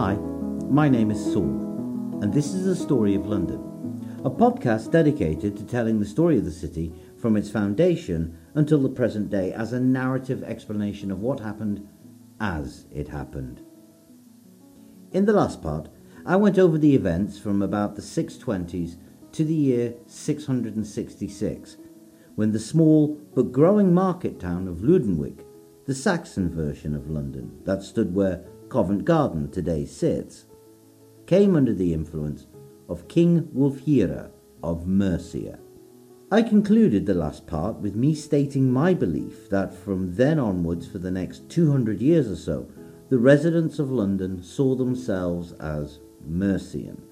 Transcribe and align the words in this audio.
Hi, 0.00 0.14
my 0.70 0.88
name 0.88 1.10
is 1.10 1.20
Saul, 1.20 2.20
and 2.22 2.32
this 2.32 2.54
is 2.54 2.64
the 2.64 2.76
story 2.76 3.16
of 3.16 3.26
London, 3.26 3.58
a 4.24 4.30
podcast 4.30 4.92
dedicated 4.92 5.56
to 5.56 5.64
telling 5.64 5.98
the 5.98 6.06
story 6.06 6.38
of 6.38 6.44
the 6.44 6.52
city 6.52 6.92
from 7.20 7.36
its 7.36 7.50
foundation 7.50 8.38
until 8.54 8.78
the 8.78 8.90
present 8.90 9.28
day 9.28 9.52
as 9.52 9.72
a 9.72 9.80
narrative 9.80 10.44
explanation 10.44 11.10
of 11.10 11.18
what 11.18 11.40
happened 11.40 11.84
as 12.38 12.86
it 12.92 13.08
happened. 13.08 13.60
In 15.10 15.24
the 15.24 15.32
last 15.32 15.60
part, 15.60 15.88
I 16.24 16.36
went 16.36 16.60
over 16.60 16.78
the 16.78 16.94
events 16.94 17.36
from 17.36 17.60
about 17.60 17.96
the 17.96 18.02
620s 18.02 18.98
to 19.32 19.44
the 19.44 19.52
year 19.52 19.94
666, 20.06 21.76
when 22.36 22.52
the 22.52 22.60
small 22.60 23.20
but 23.34 23.50
growing 23.50 23.92
market 23.92 24.38
town 24.38 24.68
of 24.68 24.76
Lundenwic, 24.76 25.40
the 25.86 25.94
Saxon 25.96 26.50
version 26.50 26.94
of 26.94 27.10
London 27.10 27.58
that 27.64 27.82
stood 27.82 28.14
where 28.14 28.44
Covent 28.68 29.04
Garden 29.04 29.50
today 29.50 29.84
sits, 29.84 30.44
came 31.26 31.56
under 31.56 31.72
the 31.72 31.94
influence 31.94 32.46
of 32.88 33.08
King 33.08 33.48
Wulfhere 33.54 34.30
of 34.62 34.86
Mercia. 34.86 35.58
I 36.30 36.42
concluded 36.42 37.06
the 37.06 37.14
last 37.14 37.46
part 37.46 37.76
with 37.76 37.94
me 37.94 38.14
stating 38.14 38.70
my 38.70 38.92
belief 38.92 39.48
that 39.48 39.72
from 39.72 40.14
then 40.16 40.38
onwards 40.38 40.86
for 40.86 40.98
the 40.98 41.10
next 41.10 41.48
200 41.48 42.02
years 42.02 42.30
or 42.30 42.36
so, 42.36 42.68
the 43.08 43.18
residents 43.18 43.78
of 43.78 43.90
London 43.90 44.42
saw 44.42 44.74
themselves 44.74 45.52
as 45.52 46.00
Mercian, 46.26 47.02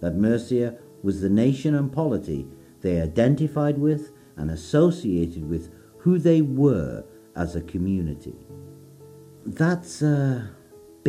that 0.00 0.16
Mercia 0.16 0.76
was 1.02 1.22
the 1.22 1.30
nation 1.30 1.74
and 1.74 1.90
polity 1.90 2.46
they 2.82 3.00
identified 3.00 3.78
with 3.78 4.12
and 4.36 4.50
associated 4.50 5.48
with 5.48 5.70
who 5.98 6.18
they 6.18 6.42
were 6.42 7.04
as 7.34 7.56
a 7.56 7.62
community. 7.62 8.36
That's 9.46 10.02
a 10.02 10.50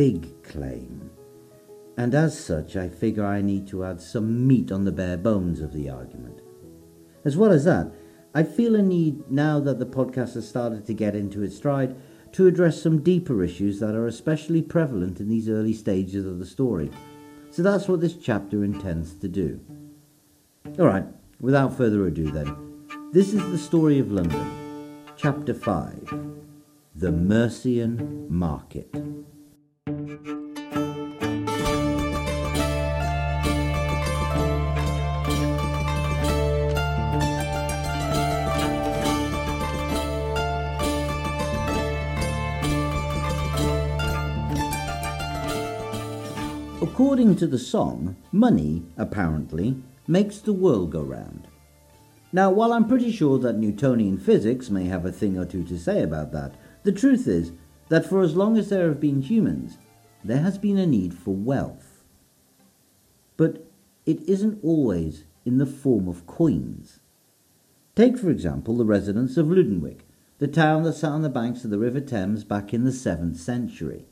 big 0.00 0.42
claim, 0.42 1.10
and 1.98 2.14
as 2.14 2.42
such, 2.42 2.74
I 2.74 2.88
figure 2.88 3.22
I 3.22 3.42
need 3.42 3.68
to 3.68 3.84
add 3.84 4.00
some 4.00 4.46
meat 4.46 4.72
on 4.72 4.86
the 4.86 4.92
bare 4.92 5.18
bones 5.18 5.60
of 5.60 5.74
the 5.74 5.90
argument. 5.90 6.40
As 7.22 7.36
well 7.36 7.52
as 7.52 7.64
that, 7.64 7.92
I 8.34 8.44
feel 8.44 8.74
a 8.76 8.80
need 8.80 9.30
now 9.30 9.60
that 9.60 9.78
the 9.78 9.84
podcast 9.84 10.36
has 10.36 10.48
started 10.48 10.86
to 10.86 10.94
get 10.94 11.14
into 11.14 11.42
its 11.42 11.54
stride 11.54 11.96
to 12.32 12.46
address 12.46 12.80
some 12.80 13.02
deeper 13.02 13.44
issues 13.44 13.78
that 13.80 13.94
are 13.94 14.06
especially 14.06 14.62
prevalent 14.62 15.20
in 15.20 15.28
these 15.28 15.50
early 15.50 15.74
stages 15.74 16.24
of 16.24 16.38
the 16.38 16.46
story. 16.46 16.90
So 17.50 17.62
that's 17.62 17.86
what 17.86 18.00
this 18.00 18.16
chapter 18.16 18.64
intends 18.64 19.12
to 19.18 19.28
do. 19.28 19.60
Alright, 20.78 21.04
without 21.42 21.76
further 21.76 22.06
ado 22.06 22.30
then, 22.30 22.86
this 23.12 23.34
is 23.34 23.42
the 23.50 23.58
story 23.58 23.98
of 23.98 24.10
London, 24.10 24.96
Chapter 25.18 25.52
5 25.52 26.08
The 26.94 27.12
Mercian 27.12 28.26
Market. 28.30 28.96
According 29.90 30.06
to 47.36 47.48
the 47.48 47.58
song, 47.58 48.14
money, 48.30 48.84
apparently, 48.96 49.82
makes 50.06 50.38
the 50.38 50.52
world 50.52 50.92
go 50.92 51.02
round. 51.02 51.48
Now, 52.32 52.50
while 52.50 52.72
I'm 52.72 52.86
pretty 52.86 53.10
sure 53.10 53.40
that 53.40 53.58
Newtonian 53.58 54.18
physics 54.18 54.70
may 54.70 54.84
have 54.84 55.04
a 55.04 55.10
thing 55.10 55.36
or 55.36 55.44
two 55.44 55.64
to 55.64 55.76
say 55.76 56.02
about 56.02 56.30
that, 56.30 56.54
the 56.84 56.92
truth 56.92 57.26
is 57.26 57.50
that 57.90 58.06
for 58.06 58.22
as 58.22 58.36
long 58.36 58.56
as 58.56 58.70
there 58.70 58.88
have 58.88 59.00
been 59.00 59.20
humans, 59.20 59.76
there 60.24 60.40
has 60.40 60.56
been 60.56 60.78
a 60.78 60.86
need 60.86 61.12
for 61.12 61.34
wealth. 61.34 62.04
But 63.36 63.66
it 64.06 64.22
isn't 64.28 64.60
always 64.64 65.24
in 65.44 65.58
the 65.58 65.66
form 65.66 66.08
of 66.08 66.26
coins. 66.26 67.00
Take, 67.94 68.16
for 68.16 68.30
example, 68.30 68.76
the 68.76 68.84
residents 68.84 69.36
of 69.36 69.46
Lundenwic, 69.46 70.00
the 70.38 70.48
town 70.48 70.84
that 70.84 70.94
sat 70.94 71.10
on 71.10 71.22
the 71.22 71.28
banks 71.28 71.64
of 71.64 71.70
the 71.70 71.78
River 71.78 72.00
Thames 72.00 72.44
back 72.44 72.72
in 72.72 72.84
the 72.84 72.90
7th 72.90 73.36
century. 73.36 74.06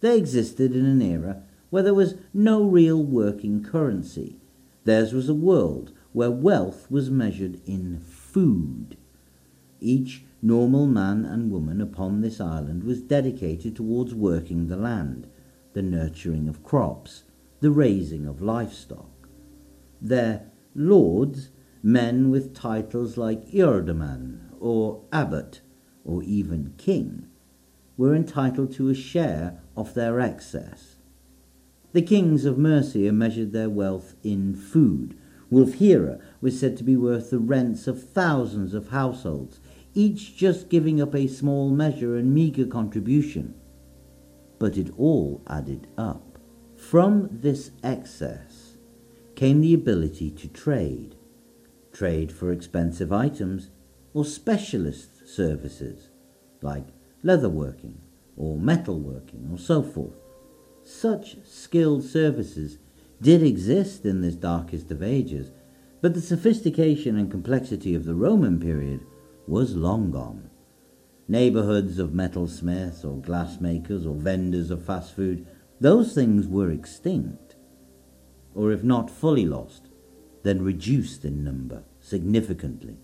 They 0.00 0.16
existed 0.16 0.74
in 0.74 0.86
an 0.86 1.02
era 1.02 1.42
where 1.70 1.82
there 1.82 1.94
was 1.94 2.14
no 2.32 2.64
real 2.64 3.02
working 3.02 3.62
currency. 3.62 4.38
Theirs 4.84 5.12
was 5.12 5.28
a 5.28 5.34
world 5.34 5.92
where 6.12 6.30
wealth 6.30 6.90
was 6.90 7.10
measured 7.10 7.60
in 7.66 8.00
food. 8.00 8.96
Each 9.80 10.24
normal 10.42 10.86
man 10.86 11.24
and 11.24 11.50
woman 11.50 11.80
upon 11.80 12.20
this 12.20 12.40
island 12.40 12.84
was 12.84 13.02
dedicated 13.02 13.74
towards 13.74 14.14
working 14.14 14.66
the 14.66 14.76
land, 14.76 15.26
the 15.72 15.82
nurturing 15.82 16.48
of 16.48 16.62
crops, 16.62 17.24
the 17.60 17.70
raising 17.70 18.26
of 18.26 18.42
livestock. 18.42 19.28
Their 20.00 20.50
lords, 20.74 21.50
men 21.82 22.30
with 22.30 22.54
titles 22.54 23.16
like 23.16 23.50
Ealdorman 23.50 24.40
or 24.60 25.02
Abbot 25.12 25.60
or 26.04 26.22
even 26.22 26.74
King, 26.76 27.26
were 27.96 28.14
entitled 28.14 28.72
to 28.72 28.88
a 28.88 28.94
share 28.94 29.60
of 29.76 29.94
their 29.94 30.20
excess. 30.20 30.96
The 31.92 32.02
kings 32.02 32.44
of 32.44 32.58
Mercia 32.58 33.10
measured 33.12 33.52
their 33.52 33.70
wealth 33.70 34.16
in 34.22 34.54
food. 34.54 35.16
Wulfhere 35.50 36.20
was 36.40 36.58
said 36.58 36.76
to 36.76 36.84
be 36.84 36.96
worth 36.96 37.30
the 37.30 37.38
rents 37.38 37.86
of 37.86 38.02
thousands 38.02 38.74
of 38.74 38.88
households, 38.88 39.60
each 39.96 40.36
just 40.36 40.68
giving 40.68 41.00
up 41.00 41.14
a 41.14 41.26
small 41.26 41.70
measure 41.70 42.16
and 42.16 42.34
meagre 42.34 42.66
contribution. 42.66 43.54
But 44.58 44.76
it 44.76 44.92
all 44.98 45.42
added 45.48 45.88
up. 45.96 46.38
From 46.76 47.30
this 47.32 47.70
excess 47.82 48.76
came 49.34 49.62
the 49.62 49.72
ability 49.72 50.30
to 50.30 50.48
trade. 50.48 51.16
Trade 51.92 52.30
for 52.30 52.52
expensive 52.52 53.10
items 53.10 53.70
or 54.12 54.24
specialist 54.24 55.26
services 55.26 56.10
like 56.60 56.88
leatherworking 57.24 57.94
or 58.36 58.58
metalworking 58.58 59.50
or 59.50 59.58
so 59.58 59.82
forth. 59.82 60.20
Such 60.84 61.38
skilled 61.42 62.04
services 62.04 62.78
did 63.22 63.42
exist 63.42 64.04
in 64.04 64.20
this 64.20 64.34
darkest 64.34 64.90
of 64.90 65.02
ages, 65.02 65.50
but 66.02 66.12
the 66.12 66.20
sophistication 66.20 67.16
and 67.16 67.30
complexity 67.30 67.94
of 67.94 68.04
the 68.04 68.14
Roman 68.14 68.60
period 68.60 69.00
was 69.46 69.76
long 69.76 70.10
gone. 70.10 70.50
Neighborhoods 71.28 71.98
of 71.98 72.10
metalsmiths 72.10 73.04
or 73.04 73.20
glassmakers 73.20 74.06
or 74.06 74.14
vendors 74.14 74.70
of 74.70 74.84
fast 74.84 75.14
food, 75.14 75.46
those 75.80 76.14
things 76.14 76.46
were 76.46 76.70
extinct, 76.70 77.56
or 78.54 78.72
if 78.72 78.82
not 78.82 79.10
fully 79.10 79.44
lost, 79.44 79.88
then 80.42 80.62
reduced 80.62 81.24
in 81.24 81.42
number 81.42 81.82
significantly. 82.00 82.96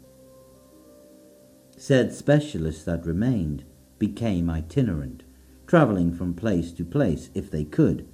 Said 1.77 2.13
specialists 2.13 2.85
that 2.85 3.05
remained 3.05 3.65
became 3.99 4.49
itinerant 4.49 5.25
travelling 5.73 6.15
from 6.15 6.35
place 6.35 6.71
to 6.71 6.85
place 6.85 7.31
if 7.35 7.51
they 7.51 7.65
could, 7.65 8.07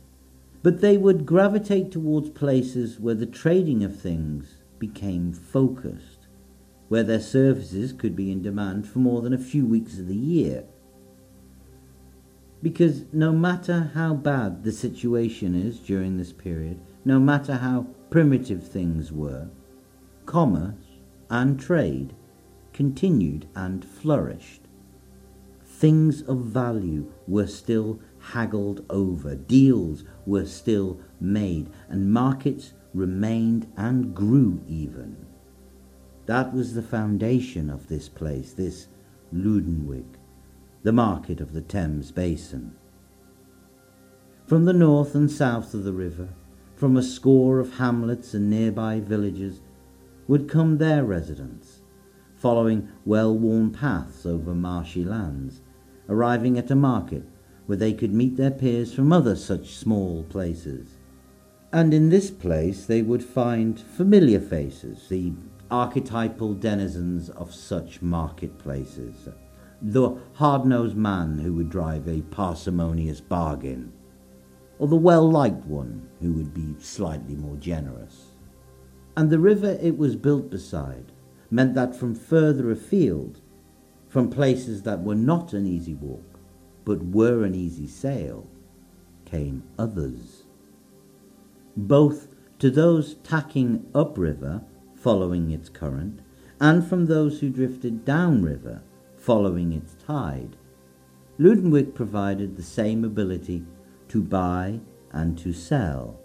but 0.63 0.81
they 0.81 0.97
would 0.97 1.27
gravitate 1.27 1.91
towards 1.91 2.31
places 2.31 3.01
where 3.01 3.17
the 3.17 3.27
trading 3.27 3.83
of 3.83 4.01
things 4.01 4.59
became 4.79 5.33
focused, 5.33 6.18
where 6.89 7.03
their 7.03 7.21
services 7.21 7.93
could 7.93 8.17
be 8.17 8.33
in 8.33 8.43
demand 8.43 8.89
for 8.89 8.99
more 8.99 9.23
than 9.23 9.33
a 9.33 9.39
few 9.39 9.67
weeks 9.67 9.99
of 9.99 10.09
the 10.09 10.17
year. 10.17 10.65
Because 12.63 13.05
no 13.13 13.33
matter 13.33 13.93
how 13.95 14.15
bad 14.15 14.65
the 14.65 14.73
situation 14.73 15.55
is 15.55 15.79
during 15.79 16.17
this 16.17 16.33
period, 16.33 16.81
no 17.05 17.21
matter 17.21 17.55
how 17.55 17.87
primitive 18.11 18.67
things 18.67 19.13
were, 19.13 19.49
commerce 20.27 20.75
and 21.31 21.61
trade 21.61 22.15
continued 22.73 23.47
and 23.55 23.85
flourished. 23.85 24.63
Things 25.65 26.23
of 26.23 26.39
value 26.39 27.13
were 27.27 27.47
still 27.47 28.01
haggled 28.19 28.85
over, 28.91 29.35
deals 29.35 30.05
were 30.27 30.47
still 30.47 31.01
made, 31.21 31.71
and 31.89 32.13
markets 32.13 32.73
remained 32.95 33.71
and 33.77 34.15
grew 34.15 34.61
even. 34.67 35.28
That 36.29 36.53
was 36.53 36.75
the 36.75 36.83
foundation 36.83 37.71
of 37.71 37.89
this 37.89 38.07
place, 38.07 38.53
this 38.53 38.89
Lundenwic, 39.33 40.19
the 40.83 40.93
market 40.93 41.41
of 41.41 41.55
the 41.55 41.63
Thames 41.63 42.13
Basin. 42.13 42.73
From 44.47 44.67
the 44.67 44.75
north 44.75 45.15
and 45.15 45.31
south 45.31 45.73
of 45.73 45.85
the 45.85 45.93
river, 45.95 46.29
from 46.75 46.99
a 46.99 47.03
score 47.03 47.61
of 47.61 47.79
hamlets 47.79 48.35
and 48.35 48.51
nearby 48.51 49.01
villages, 49.01 49.63
would 50.27 50.51
come 50.51 50.77
their 50.77 51.03
residents, 51.03 51.81
following 52.37 52.91
well 53.07 53.35
worn 53.35 53.71
paths 53.71 54.27
over 54.27 54.55
marshy 54.55 55.07
lands, 55.07 55.63
arriving 56.11 56.59
at 56.59 56.71
a 56.71 56.77
market 56.77 57.25
where 57.65 57.79
they 57.79 57.95
could 57.95 58.13
meet 58.13 58.37
their 58.37 58.51
peers 58.51 58.93
from 58.93 59.15
other 59.15 59.35
such 59.35 59.77
small 59.77 60.25
places. 60.25 60.99
And 61.73 61.95
in 61.95 62.11
this 62.11 62.31
place 62.31 62.85
they 62.85 63.01
would 63.01 63.25
find 63.25 63.81
familiar 63.81 64.41
faces, 64.41 65.09
the 65.09 65.33
archetypal 65.71 66.55
denizens 66.55 67.31
of 67.31 67.55
such 67.55 68.03
marketplaces. 68.03 69.29
The 69.81 70.17
hard 70.35 70.65
nosed 70.65 70.97
man 70.97 71.39
who 71.39 71.55
would 71.55 71.71
drive 71.71 72.09
a 72.09 72.23
parsimonious 72.23 73.21
bargain, 73.21 73.93
or 74.79 74.89
the 74.89 74.97
well 74.97 75.31
liked 75.31 75.65
one 75.67 76.09
who 76.21 76.33
would 76.33 76.53
be 76.55 76.75
slightly 76.81 77.37
more 77.37 77.57
generous. 77.57 78.33
And 79.17 79.31
the 79.31 79.39
river 79.39 79.79
it 79.81 79.99
was 79.99 80.17
built 80.17 80.51
beside 80.51 81.13
meant 81.51 81.75
that 81.75 81.95
from 81.95 82.15
further 82.15 82.71
afield, 82.71 83.41
from 84.09 84.31
places 84.31 84.83
that 84.83 85.03
were 85.03 85.15
not 85.15 85.53
an 85.53 85.67
easy 85.67 85.95
walk, 85.95 86.41
but 86.85 87.05
were 87.05 87.45
an 87.45 87.55
easy 87.55 87.87
sail, 87.87 88.49
came 89.25 89.63
others. 89.79 90.45
Both 91.77 92.29
to 92.59 92.71
those 92.71 93.15
tacking 93.17 93.87
upriver, 93.95 94.63
following 95.09 95.51
its 95.51 95.71
current, 95.71 96.21
and 96.61 96.87
from 96.87 97.07
those 97.07 97.41
who 97.41 97.49
drifted 97.49 98.05
downriver, 98.05 98.83
following 99.17 99.73
its 99.73 99.95
tide, 99.95 100.55
Lundenwic 101.39 101.95
provided 101.95 102.55
the 102.55 102.63
same 102.63 103.03
ability 103.07 103.65
to 104.07 104.23
buy 104.23 104.79
and 105.13 105.39
to 105.39 105.51
sell, 105.51 106.21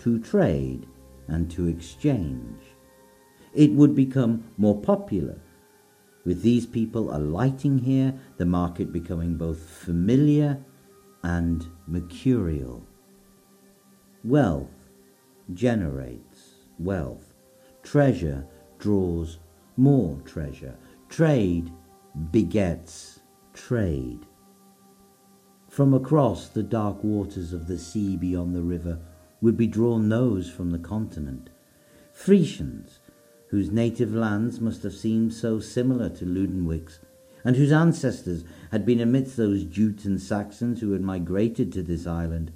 to 0.00 0.18
trade 0.18 0.84
and 1.28 1.48
to 1.48 1.68
exchange. 1.68 2.60
It 3.54 3.70
would 3.70 3.94
become 3.94 4.50
more 4.56 4.80
popular. 4.80 5.38
With 6.24 6.42
these 6.42 6.66
people 6.66 7.14
alighting 7.14 7.78
here, 7.78 8.14
the 8.36 8.46
market 8.46 8.92
becoming 8.92 9.36
both 9.36 9.60
familiar 9.60 10.58
and 11.22 11.64
mercurial. 11.86 12.84
Wealth 14.24 14.90
generates 15.52 16.54
wealth. 16.80 17.33
Treasure 17.84 18.44
draws 18.78 19.38
more 19.76 20.20
treasure. 20.24 20.74
Trade 21.08 21.70
begets 22.32 23.20
trade. 23.52 24.26
From 25.68 25.94
across 25.94 26.48
the 26.48 26.62
dark 26.62 27.04
waters 27.04 27.52
of 27.52 27.66
the 27.66 27.78
sea 27.78 28.16
beyond 28.16 28.54
the 28.54 28.62
river 28.62 28.98
would 29.40 29.56
be 29.56 29.66
drawn 29.66 30.08
those 30.08 30.50
from 30.50 30.70
the 30.70 30.78
continent, 30.78 31.50
Frisians, 32.12 33.00
whose 33.48 33.70
native 33.70 34.14
lands 34.14 34.60
must 34.60 34.82
have 34.82 34.94
seemed 34.94 35.34
so 35.34 35.60
similar 35.60 36.08
to 36.08 36.24
Lundenwic's, 36.24 37.00
and 37.44 37.56
whose 37.56 37.72
ancestors 37.72 38.44
had 38.70 38.86
been 38.86 39.00
amidst 39.00 39.36
those 39.36 39.64
Jutes 39.64 40.06
and 40.06 40.20
Saxons 40.20 40.80
who 40.80 40.92
had 40.92 41.02
migrated 41.02 41.70
to 41.72 41.82
this 41.82 42.06
island. 42.06 42.52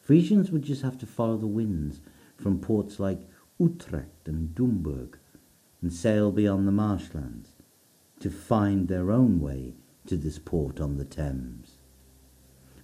Frisians 0.00 0.50
would 0.50 0.62
just 0.62 0.82
have 0.82 0.96
to 0.98 1.06
follow 1.06 1.36
the 1.36 1.46
winds 1.46 2.00
from 2.36 2.58
ports 2.58 2.98
like 2.98 3.20
Utrecht 3.58 4.28
and 4.28 4.54
Domburg 4.54 5.18
and 5.80 5.92
sail 5.92 6.30
beyond 6.30 6.68
the 6.68 6.72
marshlands 6.72 7.50
to 8.20 8.30
find 8.30 8.88
their 8.88 9.10
own 9.10 9.40
way 9.40 9.74
to 10.06 10.16
this 10.16 10.38
port 10.38 10.80
on 10.80 10.98
the 10.98 11.04
Thames. 11.04 11.78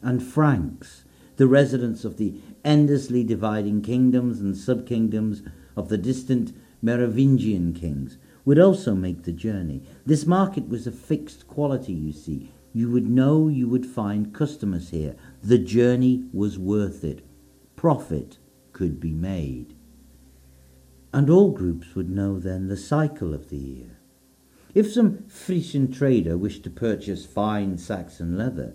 And 0.00 0.22
Franks, 0.22 1.04
the 1.36 1.46
residents 1.46 2.04
of 2.04 2.16
the 2.16 2.40
endlessly 2.64 3.22
dividing 3.22 3.82
kingdoms 3.82 4.40
and 4.40 4.56
sub-kingdoms 4.56 5.42
of 5.76 5.88
the 5.88 5.98
distant 5.98 6.52
Merovingian 6.80 7.75
kings, 7.75 8.18
would 8.44 8.58
also 8.58 8.94
make 8.94 9.22
the 9.22 9.32
journey. 9.32 9.82
This 10.04 10.26
market 10.26 10.68
was 10.68 10.86
a 10.86 10.92
fixed 10.92 11.46
quality, 11.46 11.92
you 11.92 12.12
see. 12.12 12.50
You 12.72 12.90
would 12.90 13.08
know 13.08 13.48
you 13.48 13.68
would 13.68 13.86
find 13.86 14.34
customers 14.34 14.88
here. 14.88 15.14
The 15.42 15.58
journey 15.58 16.25
was 16.32 16.58
worth 16.58 17.04
it. 17.04 17.25
Profit 17.76 18.38
could 18.72 18.98
be 18.98 19.12
made. 19.12 19.76
And 21.12 21.29
all 21.29 21.50
groups 21.50 21.94
would 21.94 22.09
know 22.09 22.38
then 22.38 22.69
the 22.69 22.76
cycle 22.76 23.35
of 23.35 23.50
the 23.50 23.59
year. 23.59 23.99
If 24.75 24.91
some 24.91 25.25
Frisian 25.29 25.93
trader 25.93 26.38
wished 26.38 26.64
to 26.64 26.70
purchase 26.70 27.26
fine 27.26 27.76
Saxon 27.76 28.38
leather, 28.38 28.75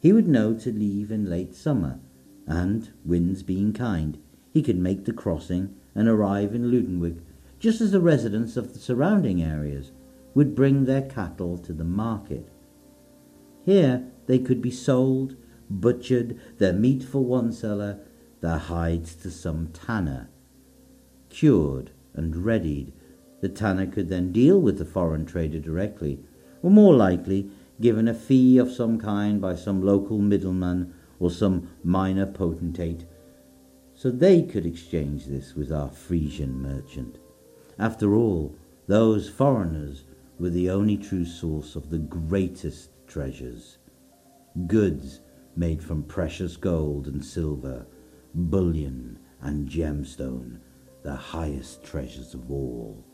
he 0.00 0.12
would 0.12 0.28
know 0.28 0.54
to 0.54 0.72
leave 0.72 1.10
in 1.10 1.28
late 1.28 1.54
summer, 1.54 1.98
and, 2.46 2.90
winds 3.04 3.42
being 3.42 3.72
kind, 3.72 4.18
he 4.52 4.62
could 4.62 4.78
make 4.78 5.04
the 5.04 5.12
crossing 5.12 5.74
and 5.96 6.08
arrive 6.08 6.54
in 6.54 6.70
Lundenwic, 6.70 7.18
just 7.58 7.80
as 7.80 7.90
the 7.90 8.00
residents 8.00 8.56
of 8.56 8.72
the 8.72 8.78
surrounding 8.78 9.42
areas 9.42 9.90
would 10.34 10.54
bring 10.54 10.84
their 10.84 11.02
cattle 11.02 11.58
to 11.58 11.72
the 11.72 11.84
market. 11.84 12.48
Here 13.64 14.04
they 14.26 14.38
could 14.38 14.62
be 14.62 14.70
sold, 14.70 15.34
butchered, 15.68 16.38
their 16.58 16.72
meat 16.72 17.02
for 17.02 17.24
one 17.24 17.50
seller, 17.50 17.98
their 18.40 18.58
hides 18.58 19.16
to 19.16 19.30
some 19.30 19.68
tanner. 19.72 20.28
Cured 21.28 21.90
and 22.14 22.36
readied, 22.36 22.92
the 23.40 23.48
tanner 23.48 23.86
could 23.86 24.08
then 24.08 24.32
deal 24.32 24.60
with 24.60 24.78
the 24.78 24.84
foreign 24.84 25.26
trader 25.26 25.60
directly, 25.60 26.20
or 26.62 26.70
more 26.70 26.94
likely 26.94 27.50
given 27.80 28.08
a 28.08 28.14
fee 28.14 28.58
of 28.58 28.70
some 28.70 28.98
kind 28.98 29.40
by 29.40 29.54
some 29.54 29.82
local 29.82 30.18
middleman 30.18 30.94
or 31.18 31.30
some 31.30 31.68
minor 31.84 32.26
potentate, 32.26 33.04
so 33.94 34.10
they 34.10 34.42
could 34.42 34.66
exchange 34.66 35.26
this 35.26 35.54
with 35.54 35.72
our 35.72 35.90
Frisian 35.90 36.60
merchant. 36.60 37.18
After 37.78 38.14
all, 38.14 38.54
those 38.86 39.28
foreigners 39.28 40.04
were 40.38 40.50
the 40.50 40.70
only 40.70 40.96
true 40.96 41.24
source 41.24 41.76
of 41.76 41.90
the 41.90 41.98
greatest 41.98 42.90
treasures. 43.06 43.78
Goods 44.66 45.20
made 45.54 45.82
from 45.82 46.02
precious 46.02 46.56
gold 46.56 47.06
and 47.06 47.24
silver, 47.24 47.86
bullion 48.34 49.18
and 49.40 49.68
gemstone, 49.68 50.60
the 51.06 51.14
highest 51.14 51.84
treasures 51.84 52.34
of 52.34 52.50
all. 52.50 53.04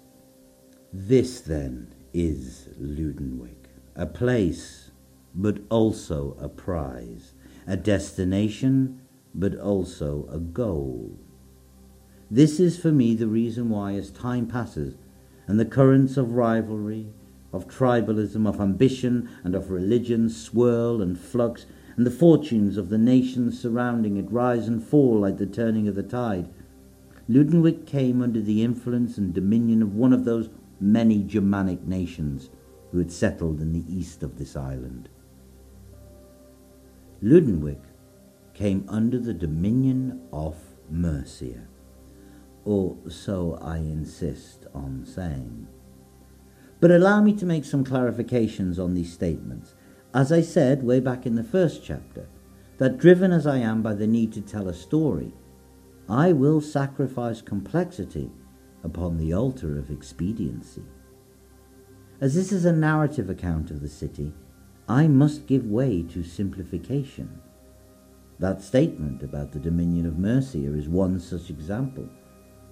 This, 0.95 1.43
then, 1.43 1.95
is 2.15 2.71
Lundenwic, 2.81 3.67
a 3.95 4.07
place, 4.07 4.93
but 5.35 5.59
also 5.69 6.35
a 6.41 6.49
prize, 6.49 7.35
a 7.67 7.77
destination, 7.77 9.03
but 9.35 9.55
also 9.59 10.27
a 10.33 10.39
goal. 10.39 11.21
This 12.31 12.59
is 12.59 12.79
for 12.79 12.91
me 12.91 13.15
the 13.15 13.27
reason 13.27 13.69
why, 13.69 13.93
as 13.93 14.11
time 14.11 14.47
passes, 14.47 14.97
and 15.47 15.61
the 15.61 15.67
currents 15.67 16.17
of 16.17 16.33
rivalry, 16.33 17.09
of 17.53 17.69
tribalism, 17.69 18.49
of 18.49 18.59
ambition, 18.59 19.29
and 19.45 19.55
of 19.55 19.71
religion 19.71 20.31
swirl 20.31 21.03
and 21.03 21.21
flux, 21.21 21.67
and 21.99 22.07
the 22.07 22.11
fortunes 22.11 22.79
of 22.79 22.89
the 22.89 22.97
nations 22.97 23.61
surrounding 23.61 24.17
it 24.17 24.33
rise 24.33 24.67
and 24.67 24.83
fall 24.83 25.21
like 25.21 25.37
the 25.37 25.45
turning 25.45 25.87
of 25.89 25.95
the 25.95 26.03
tide, 26.03 26.49
Lundenwic 27.33 27.87
came 27.87 28.21
under 28.21 28.43
the 28.43 28.63
influence 28.63 29.17
and 29.17 29.33
dominion 29.33 29.81
of 29.81 29.95
one 29.95 30.13
of 30.13 30.27
those 30.27 30.51
many 30.79 31.23
Germanic 31.23 31.83
nations 31.87 32.51
who 32.91 32.99
had 32.99 33.11
settled 33.11 33.59
in 33.59 33.73
the 33.73 33.85
east 33.89 34.23
of 34.23 34.37
this 34.37 34.55
island. 34.55 35.09
Lundenwic 37.23 37.81
came 38.53 38.85
under 38.87 39.19
the 39.19 39.33
dominion 39.33 40.21
of 40.31 40.57
Mercia, 40.91 41.69
or 42.67 42.99
so 43.09 43.59
I 43.63 43.79
insist 43.79 44.67
on 44.75 45.07
saying. 45.07 45.69
But 46.81 46.91
allow 46.91 47.23
me 47.23 47.33
to 47.37 47.47
make 47.47 47.65
some 47.65 47.83
clarifications 47.83 48.79
on 48.79 48.93
these 48.93 49.11
statements. 49.11 49.75
As 50.13 50.33
I 50.33 50.43
said 50.43 50.83
way 50.83 51.01
back 51.01 51.25
in 51.25 51.37
the 51.37 51.45
first 51.45 51.83
chapter, 51.83 52.29
that 52.77 52.99
driven 52.99 53.33
as 53.33 53.47
I 53.47 53.57
am 53.57 53.81
by 53.81 53.95
the 53.95 54.07
need 54.07 54.35
to 54.35 54.43
tell 54.43 54.69
a 54.69 54.75
story, 54.75 55.33
I 56.09 56.33
will 56.33 56.61
sacrifice 56.61 57.41
complexity 57.41 58.31
upon 58.83 59.17
the 59.17 59.33
altar 59.33 59.79
of 59.79 59.91
expediency. 59.91 60.83
As 62.21 62.35
this 62.35 62.53
is 62.53 62.65
a 62.65 62.73
narrative 62.73 63.31
account 63.31 63.71
of 63.71 63.81
the 63.81 63.89
city, 63.89 64.33
I 64.89 65.09
must 65.09 65.47
give 65.47 65.67
way 65.67 66.03
to 66.05 66.23
simplification. 66.23 67.41
That 68.39 68.63
statement 68.63 69.23
about 69.23 69.53
the 69.53 69.61
dominion 69.61 70.07
of 70.07 70.19
Mercia 70.19 70.75
is 70.75 70.89
one 70.89 71.21
such 71.21 71.51
example, 71.51 72.09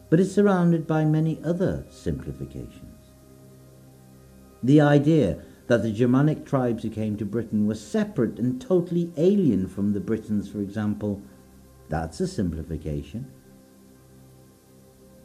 but 0.09 0.19
is 0.19 0.35
surrounded 0.35 0.87
by 0.87 1.05
many 1.05 1.41
other 1.45 1.85
simplifications. 1.89 3.13
The 4.63 4.81
idea 4.81 5.43
that 5.69 5.83
the 5.83 5.93
Germanic 5.93 6.45
tribes 6.45 6.83
who 6.83 6.91
came 6.91 7.17
to 7.17 7.25
Britain 7.25 7.67
were 7.67 7.77
separate 7.77 8.41
and 8.41 8.61
totally 8.61 9.13
alien 9.17 9.69
from 9.69 9.93
the 9.93 10.01
Britons, 10.01 10.49
for 10.51 10.61
example, 10.61 11.23
that's 11.91 12.21
a 12.21 12.27
simplification. 12.27 13.31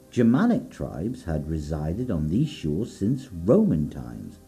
Germanic 0.10 0.70
tribes 0.72 1.24
had 1.24 1.50
resided 1.50 2.10
on 2.10 2.28
these 2.28 2.50
shores 2.50 2.96
since 2.98 3.30
Roman 3.32 3.90
times, 3.90 4.40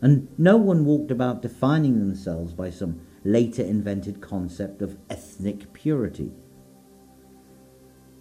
and 0.00 0.28
no 0.38 0.56
one 0.56 0.84
walked 0.84 1.10
about 1.10 1.42
defining 1.42 1.98
themselves 1.98 2.52
by 2.52 2.70
some 2.70 3.00
later 3.24 3.62
invented 3.62 4.20
concept 4.20 4.82
of 4.82 4.98
ethnic 5.10 5.72
purity. 5.72 6.30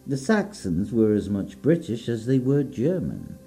The 0.08 0.18
Saxons 0.18 0.92
were 0.92 1.14
as 1.14 1.30
much 1.30 1.62
British 1.62 2.10
as 2.10 2.26
they 2.26 2.40
were 2.40 2.64
German. 2.64 3.38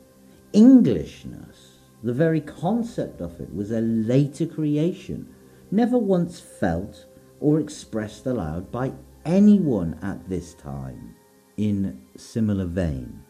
Englishness, 0.52 1.78
the 2.02 2.12
very 2.12 2.40
concept 2.40 3.20
of 3.20 3.40
it, 3.40 3.54
was 3.54 3.70
a 3.70 3.80
later 3.80 4.46
creation, 4.46 5.28
never 5.70 5.98
once 5.98 6.40
felt 6.40 7.06
or 7.40 7.60
expressed 7.60 8.26
aloud 8.26 8.70
by 8.70 8.92
anyone 9.28 9.98
at 10.00 10.26
this 10.26 10.54
time 10.54 11.14
in 11.58 12.00
similar 12.16 12.64
vein. 12.64 13.22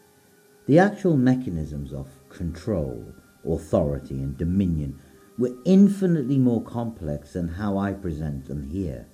The 0.65 0.79
actual 0.79 1.17
mechanisms 1.17 1.91
of 1.91 2.07
control, 2.29 3.13
authority, 3.45 4.15
and 4.15 4.37
dominion 4.37 4.97
were 5.37 5.55
infinitely 5.65 6.37
more 6.37 6.63
complex 6.63 7.33
than 7.33 7.49
how 7.49 7.77
I 7.77 7.91
present 7.91 8.47
them 8.47 8.69
here. 8.69 9.07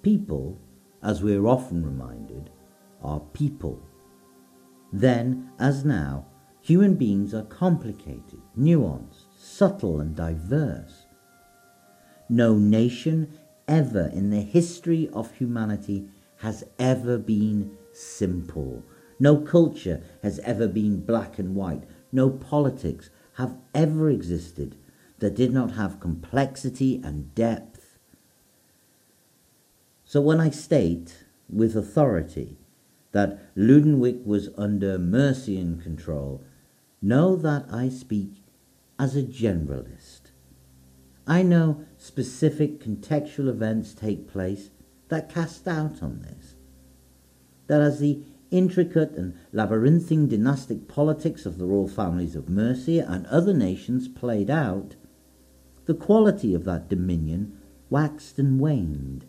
People, 0.00 0.58
as 1.02 1.22
we 1.22 1.36
are 1.36 1.46
often 1.46 1.84
reminded, 1.84 2.48
are 3.02 3.20
people. 3.20 3.82
Then, 4.90 5.50
as 5.58 5.84
now, 5.84 6.26
human 6.62 6.94
beings 6.94 7.34
are 7.34 7.44
complicated, 7.44 8.40
nuanced, 8.58 9.26
subtle, 9.36 10.00
and 10.00 10.16
diverse. 10.16 11.06
No 12.30 12.54
nation 12.54 13.38
ever 13.68 14.10
in 14.12 14.30
the 14.30 14.40
history 14.40 15.08
of 15.12 15.32
humanity 15.34 16.08
has 16.38 16.64
ever 16.78 17.18
been 17.18 17.76
simple. 17.92 18.82
No 19.18 19.36
culture 19.36 20.02
has 20.22 20.38
ever 20.40 20.66
been 20.66 21.00
black 21.00 21.38
and 21.38 21.54
white. 21.54 21.84
No 22.10 22.30
politics 22.30 23.10
have 23.34 23.56
ever 23.74 24.10
existed 24.10 24.76
that 25.20 25.36
did 25.36 25.52
not 25.52 25.72
have 25.72 26.00
complexity 26.00 27.00
and 27.04 27.34
depth. 27.34 27.98
So 30.04 30.20
when 30.20 30.40
I 30.40 30.50
state 30.50 31.24
with 31.48 31.76
authority 31.76 32.58
that 33.12 33.54
Lundenwic 33.56 34.24
was 34.24 34.50
under 34.58 34.98
Mercian 34.98 35.80
control, 35.80 36.42
know 37.00 37.36
that 37.36 37.66
I 37.70 37.88
speak 37.88 38.42
as 38.98 39.16
a 39.16 39.22
generalist. 39.22 40.32
I 41.26 41.42
know 41.42 41.84
specific 42.02 42.80
contextual 42.80 43.48
events 43.48 43.94
take 43.94 44.26
place 44.26 44.70
that 45.08 45.32
cast 45.32 45.64
doubt 45.66 46.02
on 46.02 46.20
this. 46.22 46.56
That 47.68 47.80
as 47.80 48.00
the 48.00 48.24
intricate 48.50 49.12
and 49.12 49.34
labyrinthine 49.52 50.26
dynastic 50.26 50.88
politics 50.88 51.46
of 51.46 51.58
the 51.58 51.64
royal 51.64 51.86
families 51.86 52.34
of 52.34 52.48
Mercia 52.48 53.06
and 53.08 53.24
other 53.26 53.54
nations 53.54 54.08
played 54.08 54.50
out, 54.50 54.96
the 55.84 55.94
quality 55.94 56.54
of 56.54 56.64
that 56.64 56.88
dominion 56.88 57.56
waxed 57.88 58.36
and 58.36 58.58
waned 58.58 59.24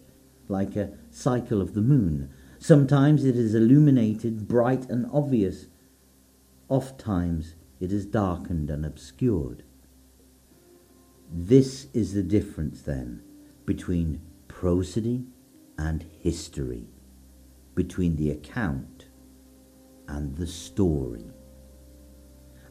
like 0.49 0.75
a 0.75 0.93
cycle 1.11 1.61
of 1.61 1.75
the 1.75 1.81
moon. 1.81 2.31
Sometimes 2.57 3.23
it 3.23 3.35
is 3.35 3.53
illuminated, 3.53 4.47
bright 4.47 4.89
and 4.89 5.05
obvious. 5.13 5.67
Oft 6.69 6.99
times 6.99 7.53
it 7.79 7.91
is 7.93 8.07
darkened 8.07 8.71
and 8.71 8.83
obscured. 8.83 9.63
This 11.35 11.87
is 11.95 12.13
the 12.13 12.21
difference, 12.21 12.83
then, 12.83 13.23
between 13.65 14.21
prosody 14.47 15.25
and 15.79 16.05
history, 16.19 16.85
between 17.73 18.17
the 18.17 18.29
account 18.29 19.07
and 20.07 20.37
the 20.37 20.45
story. 20.45 21.25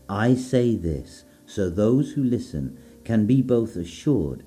I 0.08 0.36
say 0.36 0.76
this 0.76 1.24
so 1.44 1.68
those 1.68 2.12
who 2.12 2.22
listen 2.22 2.78
can 3.02 3.26
be 3.26 3.42
both 3.42 3.74
assured 3.74 4.44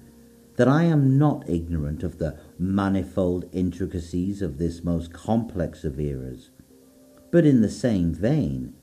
that 0.55 0.69
I 0.69 0.85
am 0.85 1.17
not 1.17 1.49
ignorant 1.49 2.01
of 2.01 2.17
the 2.17 2.39
manifold 2.57 3.49
intricacies 3.51 4.41
of 4.41 4.57
this 4.57 4.81
most 4.81 5.11
complex 5.11 5.83
of 5.83 5.99
eras, 5.99 6.51
but 7.31 7.45
in 7.45 7.59
the 7.59 7.69
same 7.69 8.13
vein, 8.13 8.75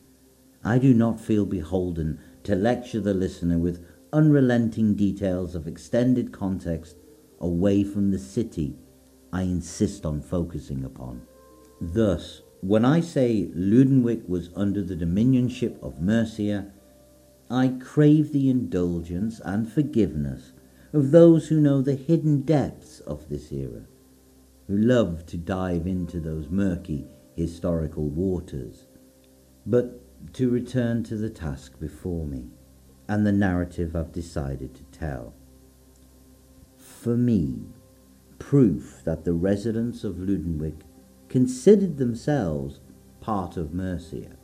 I 0.62 0.77
do 0.77 0.93
not 0.93 1.21
feel 1.21 1.47
beholden 1.47 2.21
to 2.45 2.55
lecture 2.55 3.01
the 3.01 3.15
listener 3.15 3.57
with 3.57 3.83
unrelenting 4.12 4.95
details 4.95 5.54
of 5.54 5.66
extended 5.66 6.33
context 6.33 6.97
away 7.40 7.83
from 7.83 8.11
the 8.11 8.19
city 8.19 8.76
I 9.33 9.42
insist 9.42 10.04
on 10.04 10.21
focusing 10.21 10.85
upon. 10.85 11.23
Thus, 11.81 12.42
when 12.61 12.85
I 12.85 13.00
say 13.00 13.50
Lundenwic 13.54 14.28
was 14.28 14.50
under 14.54 14.83
the 14.83 14.95
dominionship 14.95 15.83
of 15.83 16.00
Mercia, 16.00 16.71
I 17.50 17.76
crave 17.81 18.33
the 18.33 18.49
indulgence 18.49 19.40
and 19.45 19.71
forgiveness 19.71 20.52
of 20.92 21.11
those 21.11 21.49
who 21.49 21.61
know 21.61 21.81
the 21.81 21.95
hidden 21.95 22.42
depths 22.42 23.00
of 23.00 23.28
this 23.28 23.50
era, 23.50 23.83
who 24.69 24.76
love 24.76 25.26
to 25.26 25.37
dive 25.37 25.87
into 25.87 26.21
those 26.21 26.50
murky 26.50 27.07
historical 27.35 28.09
waters. 28.09 28.87
But 29.66 30.00
to 30.35 30.50
return 30.50 31.02
to 31.04 31.16
the 31.16 31.31
task 31.31 31.81
before 31.81 32.26
me 32.26 32.50
and 33.09 33.27
the 33.27 33.33
narrative 33.33 33.95
I've 33.95 34.13
decided 34.13 34.75
to 34.75 34.83
tell. 34.85 35.35
For 36.77 37.17
me, 37.17 37.67
proof 38.39 39.03
that 39.05 39.25
the 39.25 39.33
residents 39.33 40.05
of 40.05 40.17
Lundenwic 40.17 40.83
considered 41.29 41.97
themselves 41.97 42.81
part 43.21 43.57
of 43.57 43.73
Mercia 43.73 44.37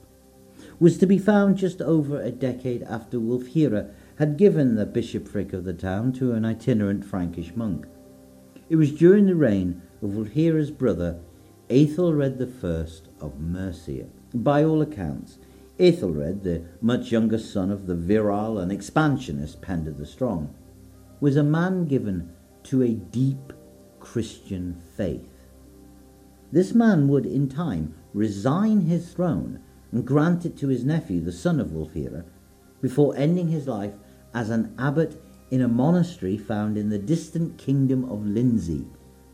was 0.81 0.99
to 0.99 1.07
be 1.07 1.19
found 1.19 1.57
just 1.57 1.81
over 1.83 2.21
a 2.21 2.31
decade 2.31 2.83
after 2.85 3.19
Wulfhere 3.19 3.93
had 4.19 4.37
given 4.37 4.75
the 4.75 4.87
bishopric 4.87 5.53
of 5.53 5.65
the 5.65 5.73
town 5.73 6.13
to 6.13 6.33
an 6.33 6.45
itinerant 6.45 7.05
Frankish 7.05 7.55
monk. 7.55 7.87
It 8.69 8.77
was 8.77 8.93
during 8.93 9.27
the 9.27 9.35
reign 9.35 9.83
of 10.03 10.11
Wulfhere's 10.11 10.71
brother, 10.71 11.21
Aethelred 11.71 12.41
I 12.41 13.25
of 13.25 13.41
Mercia. 13.41 14.07
By 14.35 14.65
all 14.65 14.83
accounts, 14.83 15.39
Aethelred, 15.79 16.43
the 16.43 16.65
much 16.81 17.13
younger 17.13 17.39
son 17.39 17.71
of 17.71 17.87
the 17.87 17.95
virile 17.95 18.59
and 18.59 18.73
expansionist 18.73 19.63
Penda 19.63 19.93
the 19.93 20.07
Strong, 20.07 20.55
was 21.21 21.37
a 21.37 21.43
man 21.43 21.85
given 21.85 22.31
to 22.65 22.83
a 22.83 22.95
deep 22.95 23.53
Christian 24.01 24.81
faith. 24.97 25.47
This 26.51 26.75
man 26.75 27.09
would, 27.09 27.27
in 27.27 27.49
time, 27.49 27.95
resign 28.13 28.83
his 28.83 29.13
throne 29.13 29.61
and 29.93 30.07
grant 30.07 30.45
it 30.45 30.57
to 30.59 30.69
his 30.69 30.85
nephew, 30.85 31.21
the 31.21 31.33
son 31.33 31.61
of 31.61 31.69
Wulfhere, 31.69 32.25
before 32.81 33.17
ending 33.17 33.49
his 33.49 33.69
life 33.69 33.95
as 34.35 34.51
an 34.51 34.75
abbot 34.79 35.21
in 35.51 35.61
a 35.61 35.69
monastery 35.69 36.37
found 36.37 36.77
in 36.77 36.89
the 36.89 36.99
distant 36.99 37.57
kingdom 37.57 38.05
of 38.11 38.27
Lindsey, 38.27 38.87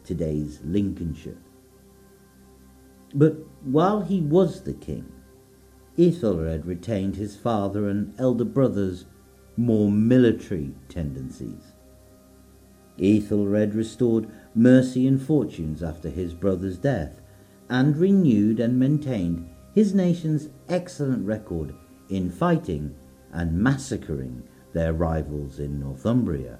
today's 0.04 0.60
Lincolnshire. 0.62 1.38
But 3.14 3.36
while 3.62 4.02
he 4.02 4.20
was 4.20 4.62
the 4.62 4.74
king, 4.74 5.10
Ethelred 5.96 6.66
retained 6.66 7.16
his 7.16 7.36
father 7.36 7.88
and 7.88 8.12
elder 8.18 8.44
brother's 8.44 9.06
more 9.56 9.90
military 9.90 10.74
tendencies. 10.88 11.72
Ethelred 12.98 13.74
restored 13.74 14.28
Mercian 14.54 15.18
fortunes 15.18 15.82
after 15.82 16.08
his 16.08 16.34
brother's 16.34 16.78
death 16.78 17.20
and 17.68 17.96
renewed 17.96 18.60
and 18.60 18.78
maintained 18.78 19.48
his 19.74 19.94
nation's 19.94 20.48
excellent 20.68 21.24
record 21.26 21.74
in 22.08 22.30
fighting 22.30 22.94
and 23.32 23.60
massacring 23.60 24.42
their 24.72 24.92
rivals 24.92 25.58
in 25.58 25.80
Northumbria. 25.80 26.58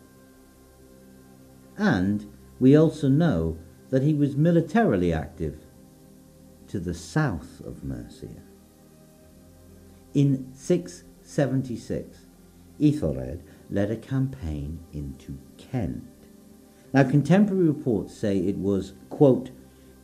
And 1.76 2.26
we 2.60 2.76
also 2.76 3.08
know 3.08 3.58
that 3.90 4.02
he 4.02 4.14
was 4.14 4.36
militarily 4.36 5.12
active 5.12 5.66
to 6.68 6.80
the 6.80 6.94
south 6.94 7.60
of 7.60 7.84
Mercia. 7.84 8.42
In 10.14 10.52
676, 10.54 12.18
Ethelred 12.80 13.42
led 13.68 13.90
a 13.90 13.96
campaign 13.96 14.78
into 14.92 15.38
Kent. 15.58 16.04
Now, 16.92 17.02
contemporary 17.02 17.66
reports 17.66 18.14
say 18.14 18.38
it 18.38 18.56
was, 18.56 18.92
quote, 19.10 19.50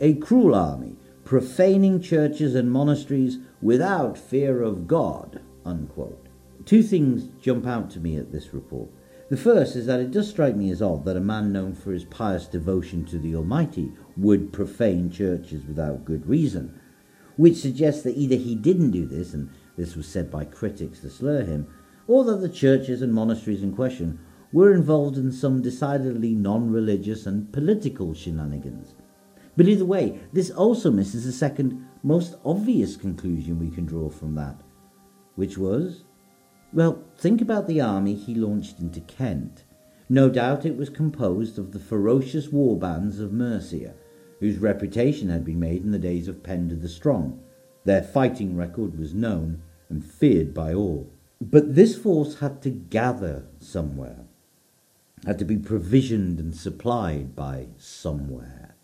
a 0.00 0.14
cruel 0.14 0.56
army, 0.56 0.96
profaning 1.24 2.00
churches 2.00 2.56
and 2.56 2.72
monasteries 2.72 3.38
without 3.62 4.18
fear 4.18 4.62
of 4.62 4.88
God, 4.88 5.40
unquote. 5.64 6.26
Two 6.64 6.82
things 6.82 7.28
jump 7.40 7.64
out 7.64 7.88
to 7.90 8.00
me 8.00 8.16
at 8.16 8.32
this 8.32 8.52
report. 8.52 8.90
The 9.28 9.36
first 9.36 9.76
is 9.76 9.86
that 9.86 10.00
it 10.00 10.10
does 10.10 10.28
strike 10.28 10.56
me 10.56 10.72
as 10.72 10.82
odd 10.82 11.04
that 11.04 11.16
a 11.16 11.20
man 11.20 11.52
known 11.52 11.74
for 11.74 11.92
his 11.92 12.04
pious 12.04 12.46
devotion 12.46 13.04
to 13.04 13.18
the 13.18 13.36
Almighty 13.36 13.92
would 14.16 14.52
profane 14.52 15.08
churches 15.08 15.64
without 15.66 16.04
good 16.04 16.26
reason, 16.26 16.80
which 17.36 17.58
suggests 17.58 18.02
that 18.02 18.16
either 18.16 18.34
he 18.34 18.56
didn't 18.56 18.90
do 18.90 19.06
this 19.06 19.32
and 19.32 19.50
this 19.80 19.96
was 19.96 20.06
said 20.06 20.30
by 20.30 20.44
critics 20.44 21.00
to 21.00 21.08
slur 21.08 21.42
him, 21.42 21.66
or 22.06 22.22
that 22.24 22.42
the 22.42 22.50
churches 22.50 23.00
and 23.00 23.14
monasteries 23.14 23.62
in 23.62 23.74
question 23.74 24.18
were 24.52 24.74
involved 24.74 25.16
in 25.16 25.32
some 25.32 25.62
decidedly 25.62 26.34
non 26.34 26.70
religious 26.70 27.24
and 27.24 27.50
political 27.50 28.12
shenanigans. 28.12 28.94
But 29.56 29.68
either 29.68 29.86
way, 29.86 30.20
this 30.34 30.50
also 30.50 30.90
misses 30.90 31.24
the 31.24 31.32
second 31.32 31.86
most 32.02 32.36
obvious 32.44 32.94
conclusion 32.94 33.58
we 33.58 33.70
can 33.70 33.86
draw 33.86 34.10
from 34.10 34.34
that, 34.34 34.60
which 35.34 35.56
was 35.56 36.04
well, 36.74 37.02
think 37.16 37.40
about 37.40 37.66
the 37.66 37.80
army 37.80 38.14
he 38.14 38.34
launched 38.34 38.80
into 38.80 39.00
Kent. 39.00 39.64
No 40.10 40.28
doubt 40.28 40.66
it 40.66 40.76
was 40.76 40.90
composed 40.90 41.58
of 41.58 41.72
the 41.72 41.80
ferocious 41.80 42.48
war 42.48 42.78
bands 42.78 43.18
of 43.18 43.32
Mercia, 43.32 43.94
whose 44.40 44.58
reputation 44.58 45.30
had 45.30 45.44
been 45.44 45.58
made 45.58 45.82
in 45.82 45.90
the 45.90 45.98
days 45.98 46.28
of 46.28 46.42
Penda 46.42 46.76
the 46.76 46.88
Strong. 46.88 47.40
Their 47.84 48.02
fighting 48.02 48.56
record 48.56 48.98
was 48.98 49.14
known 49.14 49.62
and 49.90 50.04
feared 50.04 50.54
by 50.54 50.72
all. 50.72 51.12
But 51.40 51.74
this 51.74 51.96
force 51.96 52.38
had 52.38 52.62
to 52.62 52.70
gather 52.70 53.46
somewhere, 53.58 54.24
had 55.26 55.38
to 55.40 55.44
be 55.44 55.58
provisioned 55.58 56.38
and 56.38 56.54
supplied 56.54 57.34
by 57.34 57.68
somewhere. 57.76 58.76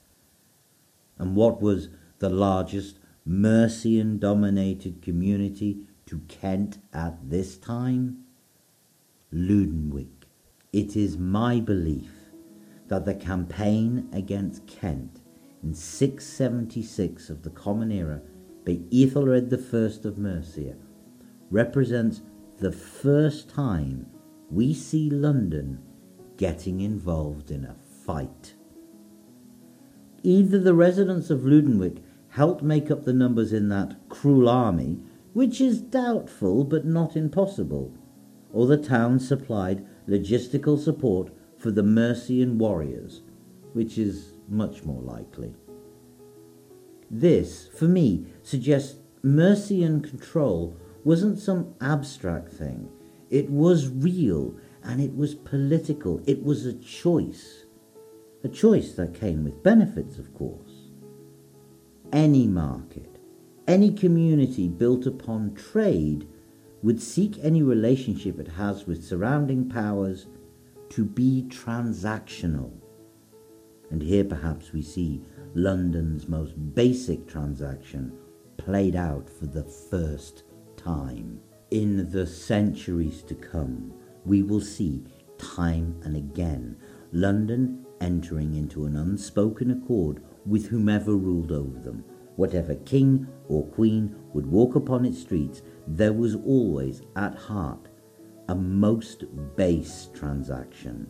And 1.19 1.37
what 1.37 1.63
was 1.63 1.89
the 2.19 2.29
largest 2.29 2.99
Mercian 3.25 4.19
dominated 4.19 5.01
community 5.01 5.79
to 6.07 6.21
Kent 6.29 6.79
at 6.93 7.31
this 7.31 7.57
time? 7.57 8.25
Lundenwic. 9.33 10.09
It 10.73 10.97
is 10.97 11.17
my 11.17 11.61
belief 11.61 12.11
that 12.89 13.05
the 13.05 13.15
campaign 13.15 14.09
against 14.13 14.67
Kent 14.67 15.21
in 15.63 15.75
676 15.75 17.31
of 17.31 17.43
the 17.43 17.51
Common 17.51 17.91
Era 17.91 18.21
by 18.65 18.81
Ethelred 18.93 19.53
I 19.53 20.09
of 20.09 20.19
Mercia 20.19 20.77
represents 21.51 22.23
the 22.59 22.73
first 22.73 23.49
time 23.49 24.07
we 24.51 24.73
see 24.73 25.11
London 25.11 25.81
getting 26.37 26.81
involved 26.81 27.51
in 27.51 27.65
a 27.65 27.77
fight. 28.05 28.55
Either 30.23 30.59
the 30.59 30.75
residents 30.75 31.31
of 31.31 31.41
Lundenwic 31.41 32.03
helped 32.31 32.63
make 32.63 32.91
up 32.91 33.05
the 33.05 33.13
numbers 33.13 33.53
in 33.53 33.69
that 33.69 33.97
cruel 34.09 34.49
army, 34.49 34.99
which 35.33 35.61
is 35.61 35.81
doubtful 35.81 36.65
but 36.65 36.85
not 36.85 37.17
impossible, 37.17 37.95
or 38.53 38.67
the 38.67 38.77
town 38.77 39.19
supplied 39.19 39.87
logistical 40.09 40.79
support 40.79 41.33
for 41.59 41.71
the 41.71 41.83
Mercian 41.83 42.59
warriors, 42.59 43.23
which 43.73 43.99
is 43.99 44.35
much 44.49 44.85
more 44.85 45.03
likely. 45.03 45.55
This, 47.11 47.69
for 47.69 47.87
me, 47.87 48.27
suggests 48.43 48.99
Mercian 49.23 50.01
control 50.01 50.77
wasn't 51.07 51.39
some 51.39 51.73
abstract 51.81 52.53
thing. 52.53 52.89
It 53.31 53.49
was 53.49 53.89
real 53.89 54.57
and 54.83 55.01
it 55.01 55.17
was 55.17 55.37
political. 55.37 56.21
It 56.27 56.43
was 56.43 56.67
a 56.67 56.75
choice. 56.75 57.67
A 58.43 58.49
choice 58.49 58.95
that 58.95 59.15
came 59.15 59.45
with 59.45 59.63
benefits, 59.63 60.19
of 60.19 60.35
course. 60.35 60.91
Any 62.13 62.49
market, 62.49 63.21
any 63.69 63.93
community 63.93 64.67
built 64.67 65.07
upon 65.07 65.55
trade 65.55 66.27
would 66.83 67.01
seek 67.01 67.39
any 67.41 67.63
relationship 67.63 68.41
it 68.41 68.49
has 68.49 68.89
with 68.89 69.05
surrounding 69.05 69.69
powers 69.69 70.27
to 70.89 71.05
be 71.05 71.47
transactional. 71.49 72.73
And 73.93 74.03
here 74.03 74.25
perhaps 74.25 74.73
we 74.73 74.83
see 74.83 75.23
London's 75.55 76.27
most 76.27 76.55
basic 76.75 77.29
transaction 77.29 78.13
played 78.57 78.97
out 78.97 79.31
for 79.31 79.47
the 79.47 79.63
first 79.63 80.43
time. 80.77 81.41
In 81.71 82.11
the 82.11 82.27
centuries 82.27 83.23
to 83.25 83.35
come, 83.35 83.93
we 84.25 84.43
will 84.43 84.61
see 84.61 85.05
time 85.39 86.01
and 86.05 86.17
again 86.17 86.77
London 87.13 87.85
entering 88.01 88.55
into 88.55 88.85
an 88.85 88.97
unspoken 88.97 89.71
accord 89.71 90.23
with 90.45 90.67
whomever 90.67 91.17
ruled 91.17 91.53
over 91.53 91.79
them. 91.79 92.05
Whatever 92.37 92.75
king 92.75 93.27
or 93.49 93.67
queen 93.67 94.15
would 94.33 94.47
walk 94.47 94.75
upon 94.75 95.05
its 95.05 95.21
streets, 95.21 95.63
there 95.87 96.13
was 96.13 96.35
always 96.35 97.03
at 97.17 97.35
heart 97.35 97.89
a 98.49 98.55
most 98.55 99.25
base 99.57 100.09
transaction. 100.15 101.09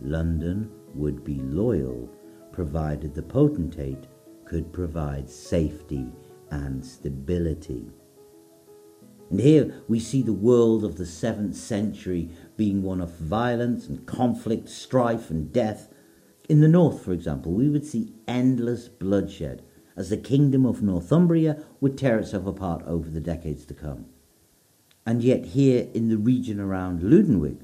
London 0.00 0.70
would 0.94 1.22
be 1.24 1.40
loyal 1.40 2.08
provided 2.52 3.14
the 3.14 3.22
potentate 3.22 4.06
could 4.44 4.72
provide 4.72 5.28
safety 5.28 6.06
and 6.50 6.84
stability. 6.84 7.90
And 9.30 9.40
here 9.40 9.82
we 9.86 10.00
see 10.00 10.22
the 10.22 10.32
world 10.32 10.84
of 10.84 10.96
the 10.96 11.06
seventh 11.06 11.54
century 11.54 12.30
being 12.56 12.82
one 12.82 13.00
of 13.00 13.12
violence 13.12 13.86
and 13.86 14.04
conflict, 14.04 14.68
strife 14.68 15.30
and 15.30 15.52
death. 15.52 15.88
In 16.48 16.60
the 16.60 16.68
north, 16.68 17.04
for 17.04 17.12
example, 17.12 17.52
we 17.52 17.68
would 17.68 17.86
see 17.86 18.12
endless 18.26 18.88
bloodshed 18.88 19.62
as 19.96 20.10
the 20.10 20.16
kingdom 20.16 20.66
of 20.66 20.82
Northumbria 20.82 21.62
would 21.80 21.96
tear 21.96 22.18
itself 22.18 22.46
apart 22.46 22.82
over 22.86 23.08
the 23.08 23.20
decades 23.20 23.64
to 23.66 23.74
come. 23.74 24.06
And 25.06 25.22
yet, 25.22 25.46
here 25.46 25.88
in 25.94 26.08
the 26.08 26.18
region 26.18 26.58
around 26.58 27.00
Lundenwic, 27.00 27.60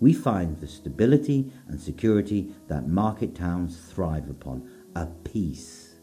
we 0.00 0.12
find 0.12 0.58
the 0.58 0.66
stability 0.66 1.52
and 1.68 1.80
security 1.80 2.54
that 2.68 2.88
market 2.88 3.34
towns 3.34 3.78
thrive 3.78 4.28
upon 4.28 4.68
a 4.96 5.06
peace. 5.06 5.96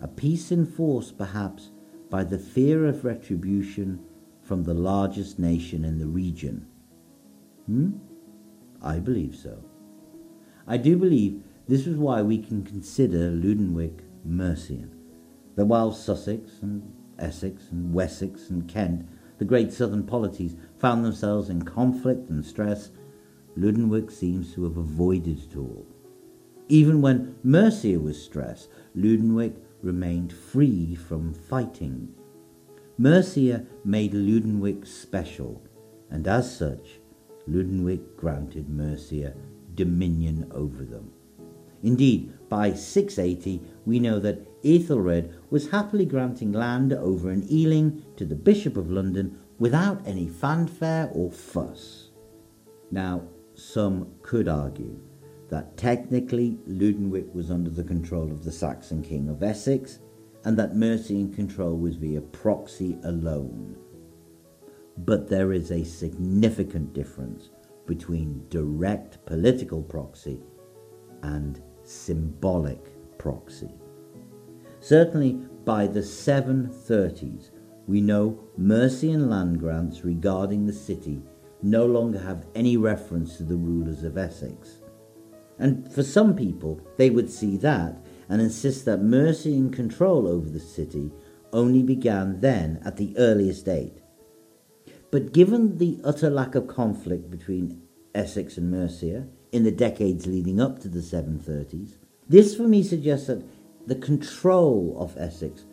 A 0.00 0.08
peace 0.08 0.50
enforced 0.50 1.18
perhaps 1.18 1.70
by 2.10 2.24
the 2.24 2.38
fear 2.38 2.86
of 2.86 3.04
retribution 3.04 4.04
from 4.42 4.64
the 4.64 4.74
largest 4.74 5.38
nation 5.38 5.84
in 5.84 5.98
the 5.98 6.06
region. 6.06 6.66
Hmm? 7.66 7.92
I 8.82 8.98
believe 8.98 9.36
so. 9.36 9.64
I 10.66 10.76
do 10.76 10.96
believe 10.96 11.42
this 11.68 11.86
is 11.86 11.96
why 11.96 12.20
we 12.20 12.38
can 12.38 12.64
consider 12.64 13.30
Lundenwic 13.30 14.00
Mercian. 14.24 14.90
That 15.54 15.66
while 15.66 15.92
Sussex 15.92 16.62
and 16.62 16.92
Essex 17.18 17.70
and 17.70 17.94
Wessex 17.94 18.50
and 18.50 18.68
Kent, 18.68 19.08
the 19.38 19.44
great 19.44 19.72
southern 19.72 20.04
polities, 20.04 20.56
found 20.78 21.04
themselves 21.04 21.48
in 21.48 21.62
conflict 21.62 22.28
and 22.28 22.44
stress, 22.44 22.90
Lundenwic 23.56 24.10
seems 24.10 24.52
to 24.54 24.64
have 24.64 24.76
avoided 24.76 25.38
it 25.38 25.56
all. 25.56 25.86
Even 26.68 27.00
when 27.00 27.36
Mercia 27.42 27.98
was 27.98 28.22
stressed, 28.22 28.68
Lundenwic 28.96 29.54
remained 29.82 30.32
free 30.32 30.94
from 30.94 31.32
fighting. 31.32 32.14
Mercia 32.98 33.64
made 33.84 34.12
Lundenwic 34.12 34.86
special, 34.86 35.62
and 36.10 36.26
as 36.28 36.54
such, 36.56 37.00
Lundenwic 37.48 38.16
granted 38.16 38.68
Mercia 38.68 39.34
dominion 39.74 40.50
over 40.52 40.84
them. 40.84 41.12
Indeed, 41.82 42.32
by 42.48 42.74
680, 42.74 43.62
we 43.86 43.98
know 43.98 44.18
that 44.18 44.46
Ethelred 44.62 45.34
was 45.48 45.70
happily 45.70 46.04
granting 46.04 46.52
land 46.52 46.92
over 46.92 47.30
in 47.30 47.50
Ealing 47.50 48.04
to 48.16 48.26
the 48.26 48.34
Bishop 48.34 48.76
of 48.76 48.90
London 48.90 49.38
without 49.58 50.06
any 50.06 50.28
fanfare 50.28 51.08
or 51.12 51.30
fuss. 51.30 52.10
Now, 52.90 53.22
some 53.54 54.12
could 54.22 54.48
argue 54.48 55.00
that 55.50 55.76
technically 55.76 56.58
Lundenwic 56.68 57.32
was 57.34 57.50
under 57.50 57.70
the 57.70 57.84
control 57.84 58.30
of 58.30 58.44
the 58.44 58.52
Saxon 58.52 59.02
king 59.02 59.28
of 59.28 59.42
Essex 59.42 59.98
and 60.44 60.56
that 60.56 60.76
Mercian 60.76 61.32
control 61.32 61.76
was 61.76 61.96
via 61.96 62.20
proxy 62.20 62.96
alone. 63.02 63.76
But 64.98 65.28
there 65.28 65.52
is 65.52 65.70
a 65.70 65.84
significant 65.84 66.92
difference 66.92 67.50
between 67.86 68.46
direct 68.48 69.24
political 69.26 69.82
proxy 69.82 70.40
and 71.22 71.60
symbolic 71.82 73.18
proxy. 73.18 73.70
Certainly 74.80 75.32
by 75.64 75.86
the 75.86 76.00
730s, 76.00 77.50
we 77.86 78.00
know 78.00 78.38
Mercian 78.56 79.28
land 79.28 79.58
grants 79.58 80.04
regarding 80.04 80.64
the 80.64 80.72
city 80.72 81.22
no 81.62 81.84
longer 81.84 82.18
have 82.18 82.46
any 82.54 82.76
reference 82.76 83.36
to 83.36 83.42
the 83.42 83.56
rulers 83.56 84.04
of 84.04 84.16
Essex. 84.16 84.79
And 85.60 85.92
for 85.92 86.02
some 86.02 86.34
people, 86.34 86.80
they 86.96 87.10
would 87.10 87.30
see 87.30 87.58
that 87.58 88.02
and 88.30 88.40
insist 88.40 88.86
that 88.86 89.02
Mercian 89.02 89.70
control 89.70 90.26
over 90.26 90.48
the 90.48 90.58
city 90.58 91.12
only 91.52 91.82
began 91.82 92.40
then 92.40 92.80
at 92.84 92.96
the 92.96 93.14
earliest 93.18 93.66
date. 93.66 93.98
But 95.10 95.32
given 95.32 95.76
the 95.76 96.00
utter 96.02 96.30
lack 96.30 96.54
of 96.54 96.66
conflict 96.66 97.30
between 97.30 97.82
Essex 98.14 98.56
and 98.56 98.70
Mercia 98.70 99.26
in 99.52 99.64
the 99.64 99.70
decades 99.70 100.26
leading 100.26 100.60
up 100.60 100.78
to 100.80 100.88
the 100.88 101.00
730s, 101.00 101.96
this 102.28 102.56
for 102.56 102.62
me 102.62 102.82
suggests 102.82 103.26
that 103.26 103.44
the 103.86 103.96
control 103.96 104.96
of 104.98 105.16
Essex 105.18 105.64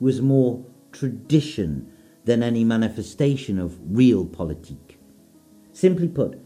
was 0.00 0.22
more 0.22 0.64
tradition 0.92 1.92
than 2.24 2.42
any 2.42 2.64
manifestation 2.64 3.58
of 3.58 3.78
real 3.84 4.24
politique. 4.24 4.98
Simply 5.72 6.08
put, 6.08 6.40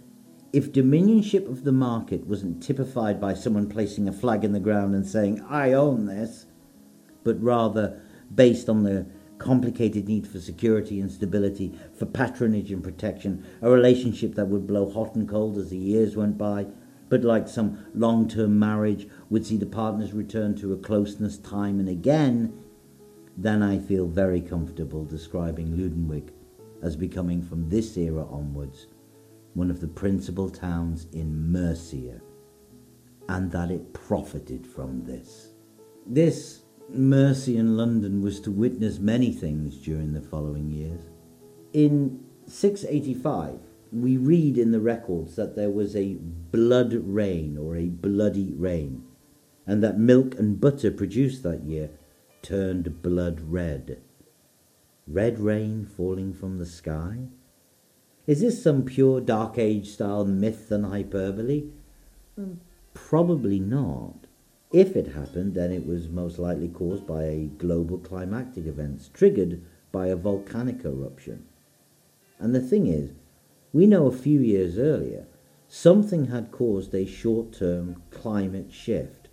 if 0.52 0.72
dominionship 0.72 1.46
of 1.46 1.64
the 1.64 1.72
market 1.72 2.26
wasn't 2.26 2.62
typified 2.62 3.20
by 3.20 3.34
someone 3.34 3.68
placing 3.68 4.08
a 4.08 4.12
flag 4.12 4.44
in 4.44 4.52
the 4.52 4.60
ground 4.60 4.94
and 4.94 5.06
saying, 5.06 5.44
I 5.48 5.72
own 5.72 6.06
this, 6.06 6.46
but 7.22 7.42
rather 7.42 8.00
based 8.34 8.68
on 8.68 8.82
the 8.82 9.06
complicated 9.36 10.08
need 10.08 10.26
for 10.26 10.40
security 10.40 11.00
and 11.00 11.12
stability, 11.12 11.78
for 11.94 12.06
patronage 12.06 12.72
and 12.72 12.82
protection, 12.82 13.44
a 13.60 13.70
relationship 13.70 14.34
that 14.36 14.46
would 14.46 14.66
blow 14.66 14.90
hot 14.90 15.14
and 15.14 15.28
cold 15.28 15.58
as 15.58 15.68
the 15.68 15.76
years 15.76 16.16
went 16.16 16.38
by, 16.38 16.66
but 17.10 17.22
like 17.22 17.46
some 17.46 17.84
long 17.94 18.26
term 18.26 18.58
marriage 18.58 19.06
would 19.28 19.46
see 19.46 19.58
the 19.58 19.66
partners 19.66 20.14
return 20.14 20.54
to 20.56 20.72
a 20.72 20.78
closeness 20.78 21.36
time 21.36 21.78
and 21.78 21.90
again, 21.90 22.58
then 23.36 23.62
I 23.62 23.78
feel 23.78 24.06
very 24.06 24.40
comfortable 24.40 25.04
describing 25.04 25.76
Lundenwic 25.76 26.30
as 26.82 26.96
becoming 26.96 27.42
from 27.42 27.68
this 27.68 27.96
era 27.96 28.26
onwards 28.26 28.86
one 29.54 29.70
of 29.70 29.80
the 29.80 29.88
principal 29.88 30.50
towns 30.50 31.06
in 31.12 31.50
Mercia, 31.50 32.20
and 33.28 33.50
that 33.52 33.70
it 33.70 33.92
profited 33.92 34.66
from 34.66 35.04
this. 35.04 35.52
This 36.06 36.62
Mercian 36.90 37.76
London 37.76 38.22
was 38.22 38.40
to 38.40 38.50
witness 38.50 38.98
many 38.98 39.32
things 39.32 39.76
during 39.76 40.12
the 40.12 40.22
following 40.22 40.70
years. 40.70 41.00
In 41.72 42.24
685, 42.46 43.60
we 43.92 44.16
read 44.16 44.56
in 44.56 44.70
the 44.70 44.80
records 44.80 45.36
that 45.36 45.56
there 45.56 45.70
was 45.70 45.94
a 45.94 46.14
blood 46.14 46.94
rain 46.94 47.58
or 47.58 47.76
a 47.76 47.88
bloody 47.88 48.54
rain, 48.54 49.04
and 49.66 49.82
that 49.82 49.98
milk 49.98 50.34
and 50.38 50.60
butter 50.60 50.90
produced 50.90 51.42
that 51.42 51.64
year 51.64 51.90
turned 52.42 53.02
blood 53.02 53.40
red. 53.40 54.00
Red 55.06 55.38
rain 55.38 55.84
falling 55.84 56.32
from 56.32 56.58
the 56.58 56.66
sky? 56.66 57.28
Is 58.28 58.42
this 58.42 58.62
some 58.62 58.82
pure 58.82 59.22
Dark 59.22 59.56
Age 59.56 59.88
style 59.88 60.26
myth 60.26 60.70
and 60.70 60.84
hyperbole? 60.84 61.70
Hmm. 62.36 62.56
Probably 62.92 63.58
not. 63.58 64.26
If 64.70 64.96
it 64.96 65.14
happened, 65.14 65.54
then 65.54 65.72
it 65.72 65.86
was 65.86 66.10
most 66.10 66.38
likely 66.38 66.68
caused 66.68 67.06
by 67.06 67.22
a 67.22 67.46
global 67.46 67.96
climatic 67.96 68.66
event 68.66 69.08
triggered 69.14 69.62
by 69.90 70.08
a 70.08 70.16
volcanic 70.16 70.84
eruption. 70.84 71.46
And 72.38 72.54
the 72.54 72.60
thing 72.60 72.86
is, 72.86 73.12
we 73.72 73.86
know 73.86 74.06
a 74.06 74.12
few 74.12 74.40
years 74.40 74.76
earlier 74.76 75.26
something 75.66 76.26
had 76.26 76.50
caused 76.50 76.94
a 76.94 77.06
short 77.06 77.54
term 77.54 78.02
climate 78.10 78.70
shift, 78.70 79.30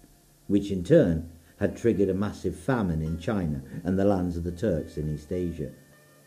which 0.47 0.71
in 0.71 0.85
turn 0.85 1.29
had 1.59 1.75
triggered 1.75 2.07
a 2.07 2.13
massive 2.13 2.57
famine 2.57 3.01
in 3.01 3.19
China 3.19 3.61
and 3.83 3.99
the 3.99 4.05
lands 4.05 4.37
of 4.37 4.45
the 4.45 4.53
Turks 4.53 4.95
in 4.95 5.13
East 5.13 5.33
Asia. 5.33 5.73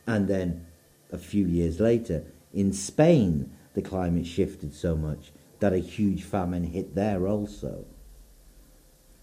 And 0.07 0.28
then 0.28 0.66
a 1.11 1.16
few 1.16 1.46
years 1.46 1.81
later, 1.81 2.26
in 2.52 2.72
Spain, 2.72 3.50
the 3.74 3.82
climate 3.82 4.26
shifted 4.26 4.74
so 4.74 4.96
much 4.96 5.32
that 5.61 5.72
a 5.72 5.78
huge 5.78 6.22
famine 6.22 6.64
hit 6.64 6.94
there 6.94 7.26
also. 7.26 7.84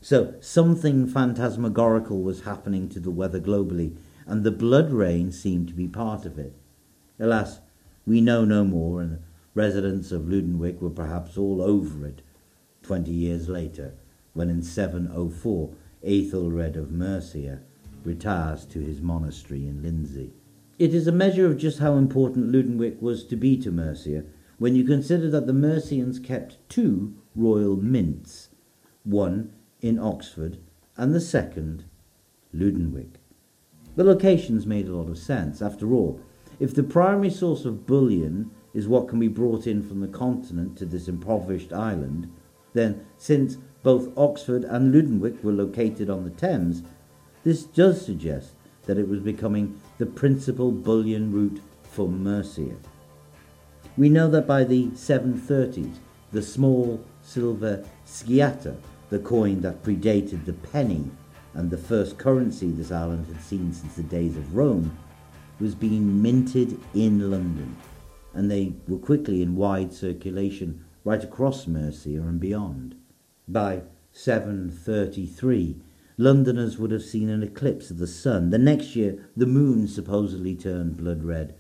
So 0.02 0.36
something 0.40 1.08
phantasmagorical 1.08 2.22
was 2.22 2.42
happening 2.42 2.90
to 2.90 3.00
the 3.00 3.12
weather 3.12 3.40
globally, 3.40 3.98
and 4.28 4.44
the 4.44 4.52
blood 4.52 4.92
rain 4.92 5.32
seemed 5.32 5.68
to 5.70 5.74
be 5.74 5.88
part 5.88 6.26
of 6.26 6.38
it. 6.38 6.54
Alas, 7.20 7.60
we 8.06 8.22
know 8.22 8.46
no 8.46 8.64
more, 8.64 9.02
and 9.02 9.14
the 9.14 9.20
residents 9.56 10.12
of 10.12 10.24
Lundenwic 10.24 10.80
were 10.80 10.90
perhaps 10.90 11.38
all 11.38 11.62
over 11.62 12.06
it 12.06 12.22
twenty 12.84 13.12
years 13.12 13.50
later, 13.50 13.96
when 14.34 14.50
in 14.50 14.62
704 14.62 15.74
Aethelred 16.04 16.76
of 16.78 16.92
Mercia 16.92 17.62
retires 18.04 18.66
to 18.66 18.80
his 18.80 19.02
monastery 19.02 19.66
in 19.66 19.82
Lindsey. 19.82 20.34
It 20.78 20.94
is 20.94 21.08
a 21.08 21.14
measure 21.14 21.46
of 21.46 21.58
just 21.58 21.80
how 21.80 21.96
important 21.96 22.52
Lundenwic 22.52 23.02
was 23.02 23.24
to 23.26 23.38
be 23.38 23.56
to 23.60 23.72
Mercia 23.72 24.26
when 24.58 24.76
you 24.76 24.84
consider 24.84 25.30
that 25.30 25.48
the 25.48 25.54
Mercians 25.54 26.20
kept 26.20 26.58
two 26.68 27.14
royal 27.34 27.78
mints, 27.78 28.50
one 29.06 29.54
in 29.80 29.98
Oxford 29.98 30.58
and 30.98 31.16
the 31.16 31.22
second 31.22 31.86
Lundenwic. 32.54 33.20
The 33.96 34.04
locations 34.04 34.66
made 34.66 34.90
a 34.90 34.96
lot 34.96 35.10
of 35.10 35.18
sense. 35.18 35.62
After 35.62 35.94
all, 35.94 36.20
if 36.60 36.76
the 36.76 36.84
primary 36.84 37.30
source 37.30 37.64
of 37.64 37.86
bullion 37.86 38.52
is 38.74 38.86
what 38.86 39.08
can 39.08 39.20
be 39.20 39.30
brought 39.30 39.68
in 39.68 39.82
from 39.82 40.02
the 40.02 40.10
continent 40.10 40.78
to 40.78 40.86
this 40.86 41.08
impoverished 41.08 41.72
island, 41.72 42.30
then 42.74 43.06
since 43.18 43.58
both 43.82 44.12
Oxford 44.18 44.66
and 44.66 44.94
Lundenwic 44.94 45.42
were 45.42 45.54
located 45.54 46.10
on 46.10 46.26
the 46.26 46.32
Thames, 46.32 46.84
this 47.46 47.64
does 47.64 48.06
suggest 48.06 48.56
that 48.86 48.98
it 48.98 49.08
was 49.08 49.20
becoming 49.20 49.80
the 49.98 50.06
principal 50.06 50.72
bullion 50.72 51.32
route 51.32 51.62
for 51.84 52.08
Mercia. 52.08 52.76
We 53.98 54.10
know 54.10 54.30
that 54.30 54.48
by 54.48 54.64
the 54.64 54.88
730s, 54.88 55.96
the 56.32 56.42
small 56.42 57.04
silver 57.22 57.86
sceatta, 58.06 58.76
the 59.10 59.20
coin 59.20 59.62
that 59.62 59.84
predated 59.84 60.46
the 60.46 60.54
penny 60.54 61.10
and 61.54 61.70
the 61.70 61.78
first 61.78 62.18
currency 62.18 62.72
this 62.72 62.92
island 62.92 63.26
had 63.28 63.42
seen 63.42 63.72
since 63.72 63.96
the 63.96 64.04
days 64.04 64.36
of 64.36 64.56
Rome, 64.56 64.98
was 65.60 65.74
being 65.74 66.22
minted 66.22 66.78
in 66.94 67.32
London, 67.32 67.78
and 68.34 68.52
they 68.52 68.74
were 68.88 68.98
quickly 68.98 69.42
in 69.42 69.56
wide 69.56 69.94
circulation 69.94 70.84
right 71.06 71.24
across 71.24 71.66
Mercia 71.66 72.22
and 72.22 72.40
beyond. 72.40 72.96
By 73.48 73.84
733, 74.12 75.78
Londoners 76.18 76.78
would 76.78 76.92
have 76.92 77.04
seen 77.04 77.30
an 77.30 77.44
eclipse 77.44 77.92
of 77.92 77.98
the 77.98 78.08
sun. 78.08 78.50
The 78.50 78.58
next 78.58 78.96
year, 78.96 79.28
the 79.36 79.46
moon 79.46 79.88
supposedly 79.88 80.56
turned 80.56 80.98
blood 80.98 81.24
red, 81.24 81.56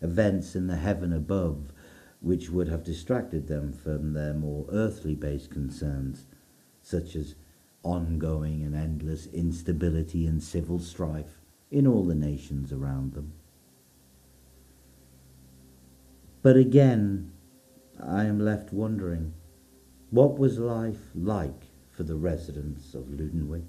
events 0.00 0.56
in 0.56 0.66
the 0.66 0.76
heaven 0.76 1.12
above 1.12 1.72
which 2.20 2.50
would 2.50 2.68
have 2.68 2.82
distracted 2.82 3.46
them 3.46 3.72
from 3.72 4.12
their 4.12 4.34
more 4.34 4.66
earthly 4.70 5.14
based 5.14 5.50
concerns, 5.50 6.26
such 6.82 7.14
as 7.14 7.34
ongoing 7.82 8.64
and 8.64 8.74
endless 8.74 9.26
instability 9.26 10.26
and 10.26 10.42
civil 10.42 10.78
strife 10.78 11.40
in 11.70 11.86
all 11.86 12.04
the 12.04 12.14
nations 12.14 12.72
around 12.72 13.12
them. 13.12 13.32
But 16.42 16.56
again, 16.56 17.32
I 18.02 18.24
am 18.24 18.40
left 18.40 18.72
wondering 18.72 19.34
what 20.10 20.38
was 20.38 20.58
life 20.58 21.10
like 21.14 21.64
for 21.90 22.02
the 22.04 22.16
residents 22.16 22.94
of 22.94 23.04
Lundenwic? 23.04 23.66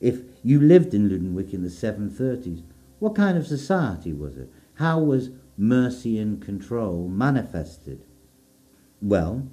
If 0.00 0.22
you 0.42 0.60
lived 0.60 0.94
in 0.94 1.08
Lundenwic 1.08 1.52
in 1.52 1.62
the 1.62 1.68
730s, 1.68 2.62
what 2.98 3.14
kind 3.14 3.38
of 3.38 3.46
society 3.46 4.12
was 4.12 4.36
it? 4.36 4.50
How 4.74 4.98
was 4.98 5.30
Mercian 5.56 6.40
control 6.40 7.08
manifested? 7.08 8.04
Well, 9.00 9.48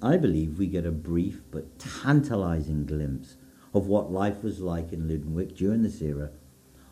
I 0.00 0.16
believe 0.16 0.58
we 0.58 0.66
get 0.66 0.86
a 0.86 0.90
brief 0.90 1.42
but 1.50 1.78
tantalizing 1.78 2.86
glimpse 2.86 3.36
of 3.72 3.86
what 3.86 4.12
life 4.12 4.42
was 4.42 4.60
like 4.60 4.92
in 4.92 5.08
Lundenwic 5.08 5.56
during 5.56 5.82
this 5.82 6.00
era 6.00 6.30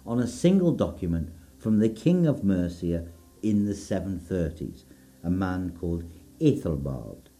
on 0.04 0.18
a 0.18 0.26
single 0.26 0.72
document 0.72 1.32
from 1.58 1.78
the 1.78 1.88
King 1.88 2.26
of 2.26 2.42
Mercia 2.42 3.06
in 3.42 3.66
the 3.66 3.72
730s, 3.72 4.84
a 5.22 5.30
man 5.30 5.76
called 5.78 6.04
Ethelbald. 6.40 7.30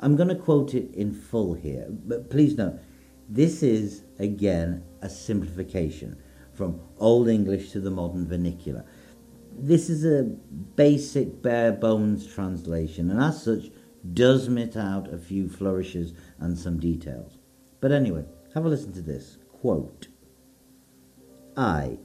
I'm 0.00 0.16
going 0.16 0.28
to 0.28 0.34
quote 0.34 0.74
it 0.74 0.94
in 0.94 1.12
full 1.12 1.54
here, 1.54 1.86
but 1.88 2.30
please 2.30 2.56
note, 2.56 2.80
this 3.32 3.62
is 3.62 4.02
again 4.18 4.84
a 5.00 5.08
simplification 5.08 6.18
from 6.52 6.78
Old 6.98 7.28
English 7.28 7.70
to 7.70 7.80
the 7.80 7.90
modern 7.90 8.28
vernacular. 8.28 8.84
This 9.58 9.88
is 9.88 10.04
a 10.04 10.24
basic, 10.24 11.40
bare 11.40 11.72
bones 11.72 12.26
translation, 12.26 13.10
and 13.10 13.18
as 13.22 13.42
such, 13.42 13.70
does 14.12 14.50
mit 14.50 14.76
out 14.76 15.12
a 15.12 15.16
few 15.16 15.48
flourishes 15.48 16.12
and 16.38 16.58
some 16.58 16.78
details. 16.78 17.38
But 17.80 17.90
anyway, 17.90 18.26
have 18.54 18.66
a 18.66 18.68
listen 18.68 18.92
to 18.92 19.02
this. 19.02 19.38
Quote 19.50 20.08
I, 21.56 21.98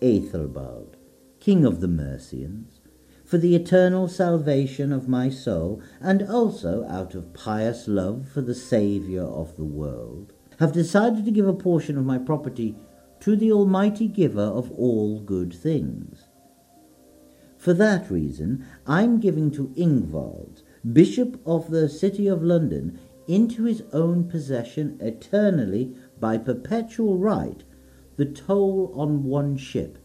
Ethelbald, 0.00 0.96
King 1.38 1.66
of 1.66 1.80
the 1.80 1.88
Mercians, 1.88 2.80
for 3.26 3.36
the 3.36 3.54
eternal 3.54 4.08
salvation 4.08 4.90
of 4.90 5.06
my 5.06 5.28
soul, 5.28 5.82
and 6.00 6.22
also 6.22 6.86
out 6.88 7.14
of 7.14 7.34
pious 7.34 7.86
love 7.88 8.26
for 8.32 8.40
the 8.40 8.54
Saviour 8.54 9.26
of 9.26 9.56
the 9.56 9.64
world, 9.64 10.32
have 10.58 10.72
decided 10.72 11.24
to 11.24 11.30
give 11.30 11.46
a 11.46 11.52
portion 11.52 11.98
of 11.98 12.04
my 12.04 12.18
property 12.18 12.76
to 13.20 13.36
the 13.36 13.52
Almighty 13.52 14.08
Giver 14.08 14.40
of 14.40 14.70
all 14.72 15.20
good 15.20 15.52
things. 15.52 16.24
For 17.56 17.72
that 17.74 18.10
reason, 18.10 18.64
I'm 18.86 19.18
giving 19.18 19.50
to 19.52 19.72
Ingwald, 19.76 20.62
Bishop 20.92 21.40
of 21.46 21.70
the 21.70 21.88
City 21.88 22.26
of 22.26 22.42
London, 22.42 22.98
into 23.26 23.64
his 23.64 23.82
own 23.92 24.28
possession 24.28 24.98
eternally 25.00 25.96
by 26.20 26.38
perpetual 26.38 27.18
right 27.18 27.64
the 28.16 28.24
toll 28.24 28.92
on 28.94 29.24
one 29.24 29.56
ship 29.56 29.98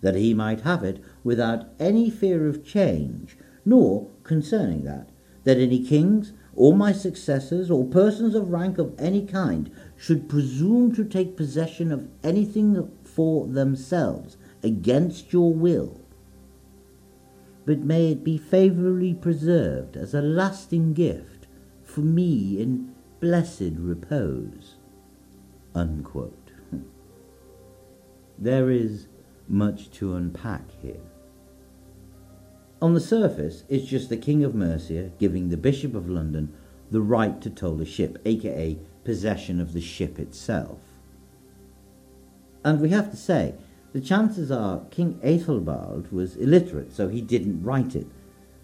that 0.00 0.14
he 0.14 0.32
might 0.32 0.60
have 0.60 0.84
it 0.84 1.02
without 1.24 1.68
any 1.80 2.08
fear 2.08 2.46
of 2.46 2.64
change, 2.64 3.36
nor, 3.64 4.10
concerning 4.22 4.84
that, 4.84 5.10
that 5.44 5.58
any 5.58 5.84
kings, 5.84 6.32
or 6.58 6.74
my 6.74 6.90
successors, 6.90 7.70
or 7.70 7.84
persons 7.84 8.34
of 8.34 8.50
rank 8.50 8.78
of 8.78 8.92
any 8.98 9.24
kind, 9.24 9.70
should 9.96 10.28
presume 10.28 10.92
to 10.92 11.04
take 11.04 11.36
possession 11.36 11.92
of 11.92 12.08
anything 12.24 12.90
for 13.04 13.46
themselves 13.46 14.36
against 14.64 15.32
your 15.32 15.54
will, 15.54 16.00
but 17.64 17.78
may 17.78 18.10
it 18.10 18.24
be 18.24 18.36
favourably 18.36 19.14
preserved 19.14 19.96
as 19.96 20.12
a 20.14 20.20
lasting 20.20 20.94
gift 20.94 21.46
for 21.84 22.00
me 22.00 22.60
in 22.60 22.92
blessed 23.20 23.74
repose. 23.76 24.74
Unquote. 25.76 26.50
There 28.36 28.68
is 28.68 29.06
much 29.46 29.90
to 29.92 30.16
unpack 30.16 30.70
here. 30.82 31.07
On 32.80 32.94
the 32.94 33.00
surface, 33.00 33.64
it's 33.68 33.86
just 33.86 34.08
the 34.08 34.16
King 34.16 34.44
of 34.44 34.54
Mercia 34.54 35.10
giving 35.18 35.48
the 35.48 35.56
Bishop 35.56 35.96
of 35.96 36.08
London 36.08 36.52
the 36.92 37.00
right 37.00 37.40
to 37.40 37.50
toll 37.50 37.80
a 37.80 37.84
ship, 37.84 38.18
aka 38.24 38.78
possession 39.02 39.60
of 39.60 39.72
the 39.72 39.80
ship 39.80 40.20
itself. 40.20 40.78
And 42.64 42.80
we 42.80 42.90
have 42.90 43.10
to 43.10 43.16
say, 43.16 43.54
the 43.92 44.00
chances 44.00 44.52
are 44.52 44.84
King 44.90 45.18
Ethelbald 45.24 46.12
was 46.12 46.36
illiterate, 46.36 46.94
so 46.94 47.08
he 47.08 47.20
didn't 47.20 47.64
write 47.64 47.96
it, 47.96 48.06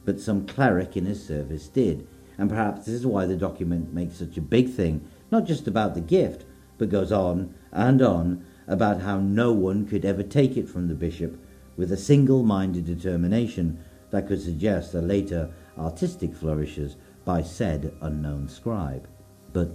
but 0.04 0.20
some 0.20 0.46
cleric 0.46 0.96
in 0.96 1.06
his 1.06 1.26
service 1.26 1.66
did. 1.66 2.06
And 2.38 2.48
perhaps 2.48 2.86
this 2.86 2.94
is 2.94 3.06
why 3.06 3.26
the 3.26 3.36
document 3.36 3.92
makes 3.92 4.16
such 4.16 4.36
a 4.36 4.42
big 4.42 4.70
thing, 4.70 5.08
not 5.32 5.44
just 5.44 5.66
about 5.66 5.94
the 5.94 6.00
gift, 6.00 6.44
but 6.78 6.88
goes 6.88 7.10
on 7.10 7.52
and 7.72 8.00
on 8.00 8.44
about 8.68 9.00
how 9.00 9.18
no 9.18 9.52
one 9.52 9.86
could 9.86 10.04
ever 10.04 10.22
take 10.22 10.56
it 10.56 10.68
from 10.68 10.86
the 10.86 10.94
bishop 10.94 11.36
with 11.76 11.90
a 11.90 11.96
single 11.96 12.44
minded 12.44 12.84
determination 12.84 13.78
that 14.14 14.26
could 14.26 14.40
suggest 14.40 14.92
the 14.92 15.02
later 15.02 15.50
artistic 15.76 16.34
flourishes 16.34 16.96
by 17.24 17.42
said 17.42 17.92
unknown 18.00 18.48
scribe. 18.48 19.08
But 19.52 19.72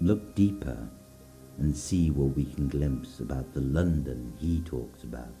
look 0.00 0.34
deeper 0.34 0.88
and 1.58 1.76
see 1.76 2.10
what 2.10 2.36
we 2.36 2.44
can 2.44 2.68
glimpse 2.68 3.20
about 3.20 3.52
the 3.52 3.60
London 3.60 4.32
he 4.38 4.60
talks 4.62 5.02
about. 5.02 5.34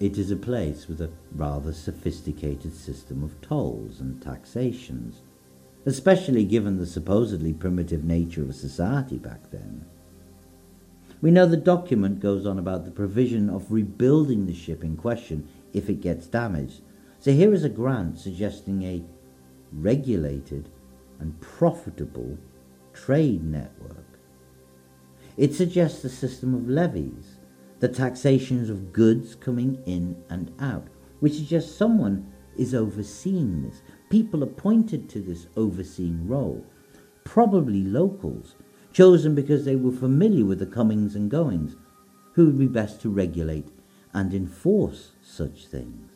It 0.00 0.18
is 0.18 0.30
a 0.30 0.36
place 0.36 0.88
with 0.88 1.00
a 1.00 1.10
rather 1.32 1.72
sophisticated 1.72 2.74
system 2.74 3.22
of 3.22 3.40
tolls 3.40 4.00
and 4.00 4.22
taxations 4.22 5.22
especially 5.88 6.44
given 6.44 6.76
the 6.76 6.86
supposedly 6.86 7.52
primitive 7.52 8.04
nature 8.04 8.42
of 8.42 8.54
society 8.54 9.16
back 9.16 9.50
then. 9.50 9.84
We 11.20 11.30
know 11.30 11.46
the 11.46 11.56
document 11.56 12.20
goes 12.20 12.46
on 12.46 12.58
about 12.58 12.84
the 12.84 12.90
provision 12.90 13.48
of 13.50 13.72
rebuilding 13.72 14.46
the 14.46 14.54
ship 14.54 14.84
in 14.84 14.96
question 14.96 15.48
if 15.78 15.88
it 15.88 16.02
gets 16.02 16.26
damaged. 16.26 16.82
So 17.20 17.32
here 17.32 17.54
is 17.54 17.64
a 17.64 17.68
grant 17.68 18.18
suggesting 18.18 18.82
a 18.82 19.04
regulated 19.72 20.68
and 21.20 21.40
profitable 21.40 22.36
trade 22.92 23.44
network. 23.44 24.04
It 25.36 25.54
suggests 25.54 26.04
a 26.04 26.08
system 26.08 26.54
of 26.54 26.68
levies, 26.68 27.38
the 27.80 27.88
taxations 27.88 28.68
of 28.68 28.92
goods 28.92 29.34
coming 29.34 29.80
in 29.86 30.22
and 30.28 30.52
out, 30.58 30.88
which 31.20 31.34
suggests 31.34 31.74
someone 31.74 32.32
is 32.56 32.74
overseeing 32.74 33.62
this. 33.62 33.82
People 34.10 34.42
appointed 34.42 35.08
to 35.10 35.20
this 35.20 35.46
overseeing 35.56 36.26
role, 36.26 36.66
probably 37.24 37.84
locals, 37.84 38.56
chosen 38.92 39.34
because 39.34 39.64
they 39.64 39.76
were 39.76 39.92
familiar 39.92 40.44
with 40.44 40.58
the 40.58 40.66
comings 40.66 41.14
and 41.14 41.30
goings, 41.30 41.76
who 42.32 42.46
would 42.46 42.58
be 42.58 42.66
best 42.66 43.00
to 43.02 43.10
regulate 43.10 43.68
and 44.12 44.34
enforce 44.34 45.12
such 45.22 45.66
things. 45.66 46.10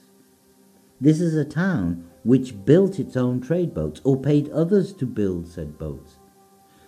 This 1.00 1.20
is 1.20 1.34
a 1.34 1.44
town 1.44 2.08
which 2.22 2.64
built 2.64 2.98
its 2.98 3.16
own 3.16 3.40
trade 3.40 3.74
boats 3.74 4.00
or 4.04 4.20
paid 4.20 4.48
others 4.50 4.92
to 4.94 5.06
build 5.06 5.48
said 5.48 5.78
boats, 5.78 6.18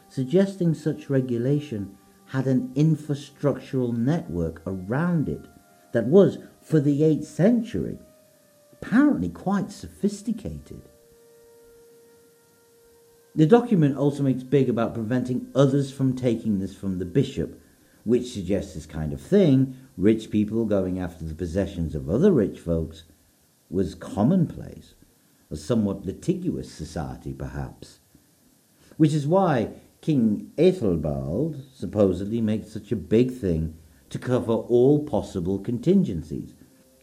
suggesting 0.09 0.75
such 0.75 1.11
regulation 1.11 1.97
had 2.27 2.47
an 2.47 2.69
infrastructural 2.75 3.97
network 3.97 4.63
around 4.67 5.29
it 5.29 5.47
that 5.93 6.07
was, 6.07 6.39
for 6.61 6.81
the 6.81 7.01
8th 7.01 7.25
century, 7.25 7.99
apparently 8.73 9.29
quite 9.29 9.71
sophisticated. 9.71 10.83
The 13.35 13.47
document 13.47 13.97
also 13.97 14.23
makes 14.23 14.45
big 14.45 14.69
about 14.69 14.95
preventing 14.95 15.49
others 15.55 15.93
from 15.93 16.15
taking 16.15 16.59
this 16.59 16.75
from 16.75 16.99
the 16.99 17.05
bishop, 17.05 17.61
which 18.05 18.33
suggests 18.33 18.75
this 18.75 18.87
kind 18.87 19.13
of 19.13 19.21
thing, 19.21 19.77
rich 19.97 20.31
people 20.31 20.65
going 20.67 20.99
after 20.99 21.25
the 21.25 21.35
possessions 21.35 21.95
of 21.95 22.09
other 22.09 22.31
rich 22.31 22.59
folks, 22.59 23.05
was 23.71 23.95
commonplace, 23.95 24.95
a 25.51 25.57
somewhat 25.57 26.05
litigious 26.05 26.71
society 26.71 27.33
perhaps. 27.33 28.01
Which 28.97 29.13
is 29.13 29.27
why 29.27 29.71
King 30.01 30.53
Ethelbald 30.59 31.63
supposedly 31.75 32.41
makes 32.41 32.71
such 32.71 32.93
a 32.93 32.97
big 32.97 33.33
thing 33.33 33.77
to 34.11 34.19
cover 34.19 34.53
all 34.53 35.03
possible 35.05 35.59
contingencies. 35.59 36.55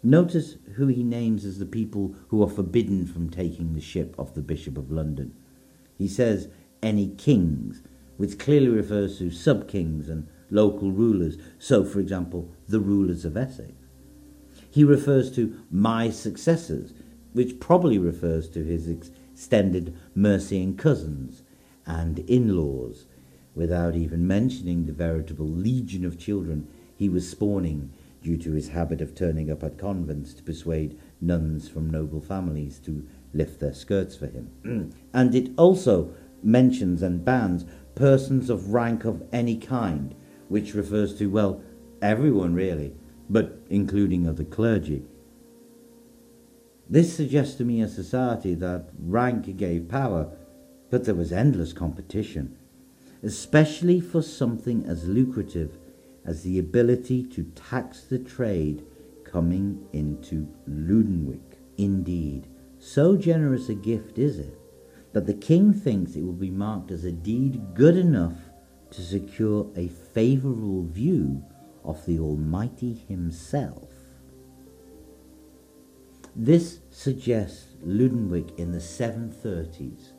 Notice 0.04 0.58
who 0.76 0.88
he 0.88 1.04
names 1.04 1.44
as 1.44 1.60
the 1.60 1.66
people 1.66 2.16
who 2.30 2.44
are 2.44 2.50
forbidden 2.50 3.06
from 3.08 3.30
taking 3.30 3.74
the 3.74 3.82
ship 3.82 4.16
of 4.18 4.34
the 4.34 4.42
Bishop 4.42 4.78
of 4.78 4.92
London. 4.92 5.34
He 5.98 6.08
says 6.08 6.48
any 6.82 7.10
kings, 7.10 7.84
which 8.18 8.40
clearly 8.40 8.70
refers 8.70 9.18
to 9.18 9.32
sub 9.32 9.68
kings 9.68 10.08
and 10.08 10.28
local 10.52 10.92
rulers, 10.92 11.38
so, 11.58 11.84
for 11.84 12.00
example, 12.00 12.52
the 12.68 12.80
rulers 12.80 13.26
of 13.26 13.36
Essex. 13.36 13.72
He 14.70 14.84
refers 14.84 15.32
to 15.36 15.60
my 15.72 16.10
successors, 16.10 16.94
which 17.34 17.60
probably 17.60 17.98
refers 17.98 18.48
to 18.50 18.64
his 18.64 18.88
extended 18.88 19.98
Mercian 20.14 20.78
cousins 20.78 21.42
and 21.86 22.20
in 22.20 22.56
laws, 22.56 23.06
without 23.56 23.96
even 23.96 24.28
mentioning 24.28 24.86
the 24.86 24.94
veritable 24.94 25.48
legion 25.48 26.06
of 26.06 26.20
children 26.20 26.68
he 26.96 27.10
was 27.10 27.30
spawning 27.30 27.92
due 28.22 28.38
to 28.38 28.54
his 28.54 28.70
habit 28.70 29.02
of 29.02 29.16
turning 29.16 29.50
up 29.50 29.64
at 29.64 29.78
convents 29.78 30.34
to 30.34 30.44
persuade 30.44 30.98
nuns 31.20 31.68
from 31.68 31.90
noble 31.90 32.22
families 32.22 32.80
to 32.80 33.06
lift 33.34 33.60
their 33.60 33.74
skirts 33.74 34.16
for 34.16 34.28
him. 34.28 34.94
and 35.14 35.34
it 35.34 35.52
also 35.58 36.14
mentions 36.44 37.02
and 37.02 37.26
bans 37.26 37.66
persons 37.96 38.50
of 38.50 38.74
rank 38.74 39.06
of 39.06 39.24
any 39.34 39.58
kind, 39.58 40.16
which 40.52 40.74
refers 40.74 41.18
to, 41.18 41.28
well, 41.28 41.64
everyone 42.02 42.54
really, 42.54 42.94
but 43.30 43.58
including 43.70 44.28
other 44.28 44.44
clergy. 44.44 45.02
This 46.90 47.16
suggests 47.16 47.56
to 47.56 47.64
me 47.64 47.80
a 47.80 47.88
society 47.88 48.54
that 48.56 48.90
rank 49.00 49.56
gave 49.56 49.88
power, 49.88 50.30
but 50.90 51.06
there 51.06 51.16
was 51.16 51.32
endless 51.32 51.72
competition, 51.72 52.58
especially 53.24 54.02
for 54.02 54.22
something 54.22 54.86
as 54.86 55.08
lucrative 55.08 55.78
as 56.26 56.44
the 56.44 56.60
ability 56.60 57.24
to 57.24 57.44
tax 57.56 58.02
the 58.02 58.20
trade 58.20 58.86
coming 59.24 59.88
into 59.94 60.50
Lundenwic. 60.70 61.56
Indeed, 61.78 62.48
so 62.78 63.16
generous 63.16 63.70
a 63.70 63.74
gift 63.74 64.20
is 64.20 64.38
it 64.38 64.60
that 65.14 65.28
the 65.28 65.34
king 65.34 65.74
thinks 65.74 66.16
it 66.16 66.24
will 66.24 66.34
be 66.34 66.52
marked 66.52 66.92
as 66.92 67.06
a 67.06 67.12
deed 67.12 67.74
good 67.74 67.96
enough 67.96 68.51
to 68.92 69.02
secure 69.02 69.68
a 69.76 69.88
favourable 69.88 70.84
view 70.84 71.44
of 71.84 72.06
the 72.06 72.20
Almighty 72.20 72.94
Himself. 73.08 73.90
This 76.36 76.80
suggests 76.92 77.76
Lundenwic 77.86 78.58
in 78.58 78.72
the 78.72 78.78
730s 78.78 80.14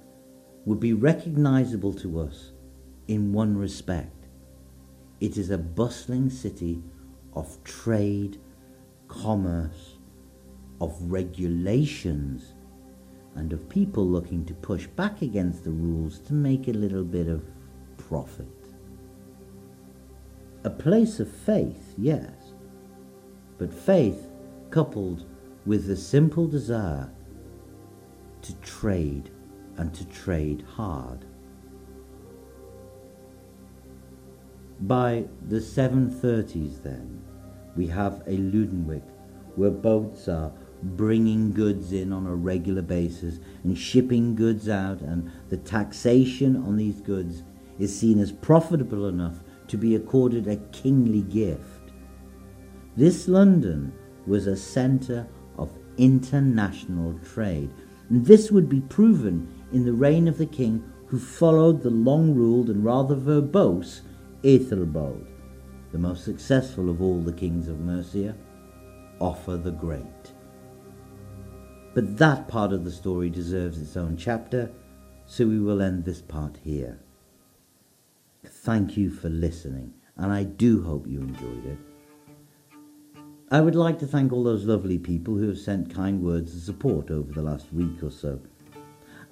would 0.64 0.80
be 0.80 0.92
recognizable 0.92 1.92
to 1.94 2.20
us 2.20 2.52
in 3.08 3.32
one 3.32 3.56
respect. 3.56 4.28
It 5.20 5.37
is 5.37 5.50
a 5.50 5.58
bustling 5.58 6.28
city 6.30 6.82
of 7.35 7.62
trade, 7.64 8.38
commerce, 9.08 9.98
of 10.80 10.96
regulations 11.00 12.54
and 13.37 13.52
of 13.52 13.68
people 13.68 14.06
looking 14.06 14.44
to 14.44 14.54
push 14.54 14.87
back 14.88 15.22
against 15.22 15.64
the 15.64 15.70
rules 15.70 16.18
to 16.20 16.35
make 16.35 16.68
a 16.68 16.72
little 16.72 17.04
bit 17.04 17.28
of 17.28 17.42
profit. 17.96 18.62
A 20.64 20.70
place 20.70 21.18
of 21.18 21.29
faith, 21.29 21.94
yes, 21.98 22.53
but 23.59 23.75
faith 23.75 24.29
coupled 24.70 25.25
with 25.66 25.87
the 25.87 25.96
simple 25.96 26.46
desire 26.46 27.11
to 28.42 28.55
trade 28.57 29.31
and 29.77 29.92
to 29.94 30.05
trade 30.07 30.64
hard. 30.77 31.25
By 34.81 35.25
the 35.48 35.59
730s, 35.59 36.83
then, 36.83 37.22
we 37.77 37.87
have 37.88 38.22
a 38.27 38.37
Lundenwic 38.37 39.05
where 39.57 39.70
boats 39.70 40.29
are 40.29 40.53
bringing 40.83 41.53
goods 41.53 41.92
in 41.92 42.12
on 42.12 42.27
a 42.27 42.35
regular 42.35 42.83
basis 42.83 43.38
and 43.64 43.77
shipping 43.77 44.35
goods 44.35 44.68
out, 44.68 45.01
and 45.01 45.31
the 45.48 45.57
taxation 45.57 46.57
on 46.57 46.77
these 46.77 47.01
goods 47.01 47.42
is 47.79 47.96
seen 47.96 48.18
as 48.18 48.33
profitable 48.33 49.07
enough 49.09 49.41
to 49.68 49.77
be 49.77 49.94
accorded 49.94 50.46
a 50.46 50.57
kingly 50.72 51.22
gift. 51.22 51.92
This 52.96 53.29
London 53.29 53.92
was 54.27 54.46
a 54.46 54.57
centre 54.57 55.27
of 55.57 55.72
international 55.96 57.18
trade, 57.20 57.70
and 58.09 58.25
this 58.25 58.51
would 58.51 58.68
be 58.68 58.81
proven 58.81 59.48
in 59.72 59.85
the 59.85 59.92
reign 59.92 60.29
of 60.29 60.38
the 60.38 60.46
king 60.46 60.85
who 61.07 61.18
followed 61.18 61.83
the 61.83 61.90
long 61.90 62.35
ruled 62.35 62.70
and 62.70 62.85
rather 62.85 63.14
verbose 63.14 64.01
Ethelbald, 64.44 65.27
the 65.92 65.98
most 65.98 66.25
successful 66.25 66.90
of 66.90 67.03
all 67.03 67.20
the 67.20 67.33
kings 67.33 67.68
of 67.68 67.81
Mercia, 67.81 68.35
Offa 69.20 69.57
the 69.59 69.70
Great. 69.70 70.33
But 71.94 72.16
that 72.16 72.48
part 72.48 72.72
of 72.72 72.85
the 72.85 72.90
story 72.90 73.29
deserves 73.29 73.81
its 73.81 73.96
own 73.96 74.16
chapter, 74.16 74.70
so 75.27 75.46
we 75.46 75.61
will 75.61 75.83
end 75.83 76.05
this 76.05 76.22
part 76.22 76.59
here. 76.64 76.98
Thank 78.62 78.96
you 78.96 79.11
for 79.11 79.29
listening, 79.29 79.92
and 80.16 80.33
I 80.33 80.44
do 80.44 80.85
hope 80.85 81.09
you 81.09 81.18
enjoyed 81.18 81.66
it. 81.66 81.79
I 83.51 83.61
would 83.61 83.75
like 83.75 83.98
to 83.98 84.07
thank 84.07 84.33
all 84.33 84.44
those 84.44 84.66
lovely 84.66 84.98
people 84.98 85.35
who 85.35 85.48
have 85.48 85.59
sent 85.59 85.92
kind 85.92 86.22
words 86.22 86.55
of 86.55 86.62
support 86.62 87.11
over 87.11 87.33
the 87.33 87.42
last 87.42 87.72
week 87.72 88.05
or 88.05 88.11
so. 88.12 88.38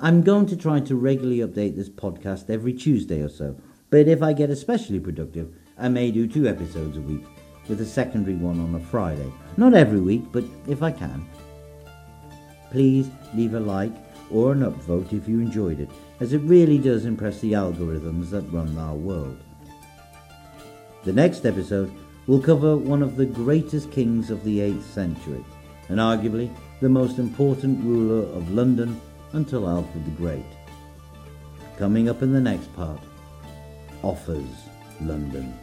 I'm 0.01 0.23
going 0.23 0.47
to 0.47 0.57
try 0.57 0.81
to 0.81 0.97
regularly 0.97 1.39
update 1.39 1.77
this 1.77 1.89
podcast 1.89 2.51
every 2.51 2.73
Tuesday 2.73 3.23
or 3.23 3.29
so, 3.29 3.55
but 3.89 4.09
if 4.09 4.21
I 4.21 4.33
get 4.33 4.51
especially 4.51 4.99
productive, 4.99 5.55
I 5.79 5.89
may 5.89 6.11
do 6.11 6.27
two 6.27 6.49
episodes 6.49 6.97
a 6.97 7.01
week, 7.01 7.25
with 7.69 7.81
a 7.81 7.87
secondary 7.87 8.35
one 8.35 8.59
on 8.59 8.75
a 8.75 8.81
Friday. 8.81 9.33
Not 9.57 9.75
every 9.75 10.01
week, 10.01 10.25
but 10.33 10.43
if 10.67 10.83
I 10.83 10.91
can. 10.91 11.25
Please 12.73 13.09
leave 13.33 13.55
a 13.55 13.61
like 13.61 13.95
or 14.29 14.51
an 14.51 14.63
upvote 14.63 15.13
if 15.13 15.29
you 15.29 15.39
enjoyed 15.39 15.79
it, 15.79 15.89
as 16.21 16.33
it 16.33 16.43
really 16.43 16.79
does 16.79 17.07
impress 17.07 17.41
the 17.41 17.53
algorithms 17.53 18.31
that 18.31 18.53
run 18.53 18.77
our 18.79 18.95
world. 18.95 19.39
The 21.05 21.13
next 21.13 21.47
episode 21.47 21.91
will 22.27 22.41
cover 22.41 22.77
one 22.77 23.03
of 23.03 23.17
the 23.17 23.27
greatest 23.27 23.91
kings 23.91 24.31
of 24.31 24.45
the 24.45 24.59
8th 24.59 24.83
century, 24.83 25.45
and 25.89 25.99
arguably 25.99 26.55
the 26.81 26.89
most 26.89 27.19
important 27.19 27.83
ruler 27.83 28.27
of 28.37 28.53
London 28.53 29.01
until 29.33 29.69
Alfred 29.69 30.05
the 30.05 30.11
Great. 30.13 30.45
Coming 31.79 32.11
up 32.11 32.21
in 32.23 32.33
the 32.33 32.41
next 32.41 32.73
part, 32.77 33.01
Offa's 34.03 34.69
London. 35.01 35.59